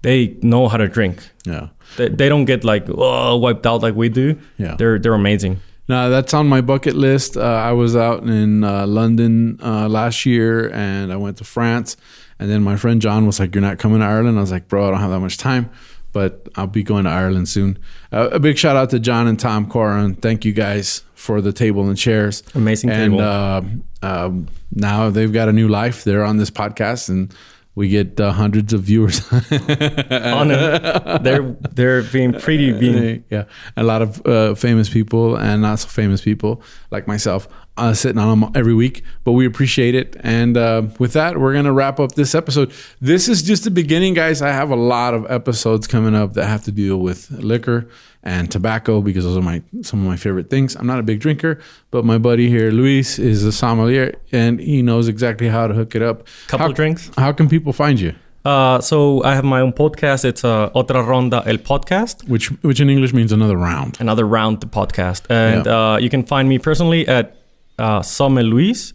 they 0.02 0.36
know 0.42 0.68
how 0.68 0.76
to 0.76 0.90
drink. 0.90 1.30
Yeah. 1.46 1.70
They, 1.98 2.10
they 2.10 2.30
don't 2.30 2.46
get 2.46 2.64
like 2.64 2.86
oh, 2.90 3.38
wiped 3.38 3.66
out 3.66 3.82
like 3.82 3.96
we 3.96 4.10
do. 4.10 4.40
Yeah. 4.58 4.76
they're 4.76 5.00
they're 5.00 5.14
amazing. 5.14 5.60
Now 5.88 6.10
that's 6.10 6.34
on 6.34 6.48
my 6.48 6.62
bucket 6.62 6.96
list. 6.96 7.36
Uh, 7.36 7.42
I 7.42 7.74
was 7.74 7.96
out 7.96 8.24
in 8.24 8.64
uh, 8.64 8.88
London 8.88 9.60
uh, 9.62 9.90
last 9.90 10.26
year, 10.26 10.72
and 10.74 11.12
I 11.12 11.18
went 11.18 11.38
to 11.38 11.44
France. 11.44 11.98
And 12.40 12.50
then 12.50 12.64
my 12.64 12.76
friend 12.76 13.02
John 13.02 13.26
was 13.26 13.40
like, 13.40 13.54
"You're 13.54 13.62
not 13.62 13.78
coming 13.78 14.00
to 14.00 14.06
Ireland." 14.06 14.38
I 14.38 14.42
was 14.42 14.52
like, 14.52 14.68
"Bro, 14.68 14.88
I 14.88 14.92
don't 14.92 15.00
have 15.00 15.12
that 15.12 15.20
much 15.20 15.38
time, 15.38 15.70
but 16.12 16.48
I'll 16.56 16.66
be 16.68 16.82
going 16.82 17.04
to 17.04 17.10
Ireland 17.10 17.50
soon." 17.50 17.78
Uh, 18.12 18.30
a 18.32 18.40
big 18.40 18.58
shout 18.58 18.76
out 18.76 18.90
to 18.92 19.00
John 19.00 19.28
and 19.28 19.40
Tom 19.40 19.68
Coran. 19.68 20.16
Thank 20.16 20.46
you 20.46 20.54
guys 20.54 21.04
for 21.14 21.42
the 21.42 21.54
table 21.54 21.88
and 21.88 21.98
chairs. 21.98 22.42
Amazing 22.56 22.90
and, 22.90 23.14
table. 23.14 23.22
uh, 23.22 23.62
um, 24.02 24.48
now 24.72 25.10
they've 25.10 25.32
got 25.32 25.50
a 25.50 25.54
new 25.54 25.68
life. 25.68 26.04
They're 26.04 26.24
on 26.24 26.38
this 26.38 26.50
podcast, 26.50 27.10
and 27.10 27.34
we 27.76 27.88
get 27.88 28.20
uh, 28.20 28.32
hundreds 28.32 28.74
of 28.74 28.82
viewers. 28.82 29.22
On 29.32 30.52
it, 30.52 31.24
they're 31.24 31.56
they're 31.72 32.04
being 32.04 32.34
pretty 32.34 32.72
being 32.74 33.24
yeah, 33.30 33.46
a 33.78 33.84
lot 33.84 34.02
of 34.02 34.26
uh, 34.26 34.56
famous 34.56 34.90
people 34.90 35.36
and 35.36 35.62
not 35.62 35.80
so 35.80 35.88
famous 35.88 36.22
people 36.22 36.62
like 36.92 37.08
myself 37.08 37.48
uh, 37.78 37.94
sitting 37.94 38.18
on 38.20 38.40
them 38.40 38.52
every 38.56 38.74
week. 38.74 39.04
But 39.24 39.32
we 39.34 39.46
appreciate 39.46 39.96
it. 39.96 40.16
And 40.22 40.58
uh, 40.58 40.84
with 41.00 41.14
that, 41.14 41.40
we're 41.40 41.54
gonna 41.54 41.74
wrap 41.74 42.00
up 42.00 42.14
this 42.14 42.36
episode. 42.36 42.72
This 43.00 43.28
is 43.28 43.42
just 43.44 43.64
the 43.64 43.72
beginning, 43.72 44.14
guys. 44.14 44.42
I 44.42 44.50
have 44.50 44.70
a 44.72 44.76
lot 44.76 45.14
of 45.14 45.30
episodes 45.30 45.88
coming 45.88 46.16
up 46.16 46.34
that 46.34 46.46
have 46.48 46.64
to 46.66 46.72
deal 46.72 46.98
with 46.98 47.30
liquor 47.32 47.88
and 48.24 48.52
tobacco 48.52 49.02
because 49.02 49.24
those 49.24 49.36
are 49.38 49.42
my 49.42 49.62
some 49.82 50.00
of 50.02 50.06
my 50.06 50.18
favorite 50.18 50.50
things. 50.50 50.76
I'm 50.76 50.86
not 50.86 51.00
a 51.00 51.04
big 51.04 51.20
drinker, 51.20 51.60
but 51.90 52.06
my 52.06 52.18
buddy 52.18 52.50
here, 52.50 52.70
Luis, 52.72 53.18
is 53.18 53.44
a 53.44 53.52
sommelier 53.52 54.14
and 54.32 54.60
he 54.60 54.82
knows 54.82 55.08
exactly 55.08 55.48
how 55.48 55.68
to 55.68 55.74
hook 55.74 55.96
it 55.96 56.02
up. 56.04 56.28
couple 56.48 56.68
how, 56.68 56.74
drinks. 56.74 57.10
How 57.18 57.32
can 57.32 57.50
people 57.50 57.74
find 57.74 58.00
you? 58.00 58.14
Uh, 58.44 58.82
so 58.82 59.24
I 59.24 59.36
have 59.36 59.44
my 59.44 59.62
own 59.62 59.72
podcast. 59.72 60.26
It's 60.26 60.44
uh, 60.44 60.72
Otra 60.72 61.06
Ronda 61.08 61.44
El 61.46 61.58
Podcast. 61.58 62.28
Which 62.28 62.48
which 62.64 62.80
in 62.80 62.90
English 62.90 63.14
means 63.14 63.32
another 63.32 63.56
round. 63.56 63.98
Another 64.00 64.26
round 64.28 64.62
the 64.62 64.68
podcast, 64.68 65.24
and 65.30 65.66
Yeah. 65.66 65.94
uh, 65.94 65.98
you 65.98 66.10
can 66.10 66.24
find 66.24 66.50
me 66.50 66.58
personally 66.60 67.08
at 67.08 67.36
uh, 67.82 68.02
Somme 68.02 68.40
Luis, 68.40 68.94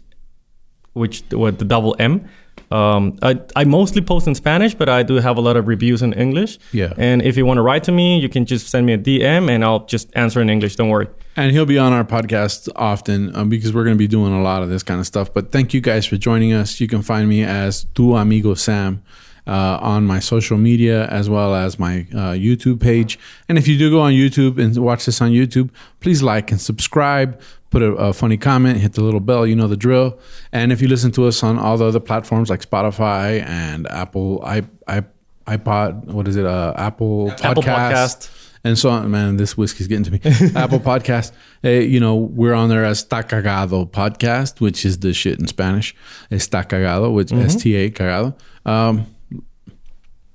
which 0.93 1.23
with 1.31 1.59
the 1.59 1.65
double 1.65 1.95
M. 1.99 2.27
Um, 2.69 3.17
I, 3.21 3.39
I 3.55 3.63
mostly 3.63 4.01
post 4.01 4.27
in 4.27 4.35
Spanish, 4.35 4.73
but 4.73 4.89
I 4.89 5.03
do 5.03 5.15
have 5.15 5.37
a 5.37 5.41
lot 5.41 5.55
of 5.55 5.67
reviews 5.67 6.01
in 6.01 6.11
English. 6.13 6.59
Yeah. 6.73 6.93
And 6.97 7.21
if 7.21 7.37
you 7.37 7.45
want 7.45 7.59
to 7.59 7.61
write 7.61 7.83
to 7.85 7.91
me, 7.91 8.19
you 8.19 8.27
can 8.27 8.45
just 8.45 8.67
send 8.67 8.85
me 8.85 8.93
a 8.93 8.97
DM 8.97 9.49
and 9.49 9.63
I'll 9.63 9.85
just 9.85 10.09
answer 10.15 10.41
in 10.41 10.49
English. 10.49 10.75
Don't 10.75 10.89
worry. 10.89 11.07
And 11.37 11.51
he'll 11.51 11.65
be 11.65 11.77
on 11.77 11.93
our 11.93 12.03
podcast 12.03 12.67
often 12.75 13.33
um, 13.35 13.47
because 13.47 13.73
we're 13.73 13.83
going 13.83 13.95
to 13.95 13.99
be 13.99 14.07
doing 14.07 14.33
a 14.33 14.41
lot 14.41 14.63
of 14.63 14.69
this 14.69 14.83
kind 14.83 14.99
of 14.99 15.05
stuff. 15.05 15.31
But 15.31 15.51
thank 15.51 15.73
you 15.73 15.81
guys 15.81 16.05
for 16.05 16.17
joining 16.17 16.51
us. 16.51 16.81
You 16.81 16.87
can 16.87 17.01
find 17.01 17.29
me 17.29 17.43
as 17.43 17.85
Tu 17.93 18.15
Amigo 18.15 18.53
Sam 18.55 19.03
uh, 19.47 19.79
on 19.81 20.05
my 20.05 20.19
social 20.19 20.57
media 20.57 21.07
as 21.07 21.29
well 21.29 21.55
as 21.55 21.79
my 21.79 22.01
uh, 22.13 22.33
YouTube 22.33 22.79
page. 22.81 23.17
And 23.47 23.57
if 23.57 23.67
you 23.67 23.77
do 23.77 23.89
go 23.89 24.01
on 24.01 24.13
YouTube 24.13 24.61
and 24.61 24.75
watch 24.77 25.05
this 25.05 25.21
on 25.21 25.31
YouTube, 25.31 25.69
please 25.99 26.21
like 26.21 26.51
and 26.51 26.59
subscribe. 26.59 27.39
Put 27.69 27.81
a, 27.81 27.87
a 27.93 28.13
funny 28.13 28.37
comment, 28.37 28.79
hit 28.79 28.93
the 28.93 29.03
little 29.03 29.19
bell, 29.19 29.45
you 29.45 29.55
know 29.55 29.67
the 29.67 29.75
drill. 29.77 30.17
And 30.53 30.71
if 30.71 30.81
you 30.81 30.87
listen 30.87 31.11
to 31.13 31.25
us 31.27 31.43
on 31.43 31.57
all 31.59 31.77
the 31.77 31.85
other 31.85 31.99
platforms 31.99 32.49
like 32.49 32.61
Spotify 32.61 33.45
and 33.45 33.87
Apple, 33.87 34.41
i, 34.45 34.63
I, 34.87 35.03
iPod, 35.47 36.05
what 36.05 36.27
is 36.27 36.35
it? 36.35 36.45
Uh, 36.45 36.73
Apple 36.77 37.27
Podcast. 37.31 37.43
Apple 37.45 37.63
Podcast. 37.63 38.29
And 38.63 38.77
so 38.77 38.89
on, 38.89 39.09
man, 39.11 39.37
this 39.37 39.55
whiskey's 39.55 39.87
getting 39.87 40.03
to 40.03 40.11
me. 40.11 40.19
Apple 40.55 40.79
Podcast. 40.79 41.31
Hey, 41.61 41.85
you 41.85 41.99
know, 42.01 42.15
we're 42.15 42.53
on 42.53 42.67
there 42.69 42.83
as 42.83 43.03
Está 43.05 43.23
Cagado 43.23 43.89
Podcast, 43.89 44.59
which 44.59 44.85
is 44.85 44.99
the 44.99 45.13
shit 45.13 45.39
in 45.39 45.47
Spanish. 45.47 45.95
Está 46.31 46.67
Cagado, 46.67 47.13
which 47.13 47.29
Mm-hmm. 47.29 47.41
S 47.45 47.55
T 47.55 47.75
A 47.75 47.89
Cagado. 47.89 48.35
Um, 48.65 49.05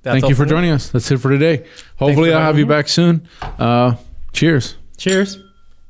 That's 0.03 0.15
thank 0.21 0.29
you 0.29 0.35
for 0.35 0.45
me. 0.45 0.51
joining 0.51 0.71
us. 0.71 0.89
That's 0.91 1.11
it 1.11 1.19
for 1.19 1.31
today. 1.31 1.67
Hopefully, 1.97 2.31
for 2.31 2.37
I'll 2.37 2.43
have 2.43 2.59
you 2.59 2.67
me. 2.67 2.71
back 2.71 2.89
soon. 2.89 3.29
Uh, 3.41 3.95
cheers. 4.33 4.77
Cheers. 4.97 5.39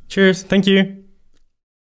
Cheers. 0.09 0.43
Thank 0.43 0.67
you. 0.67 1.02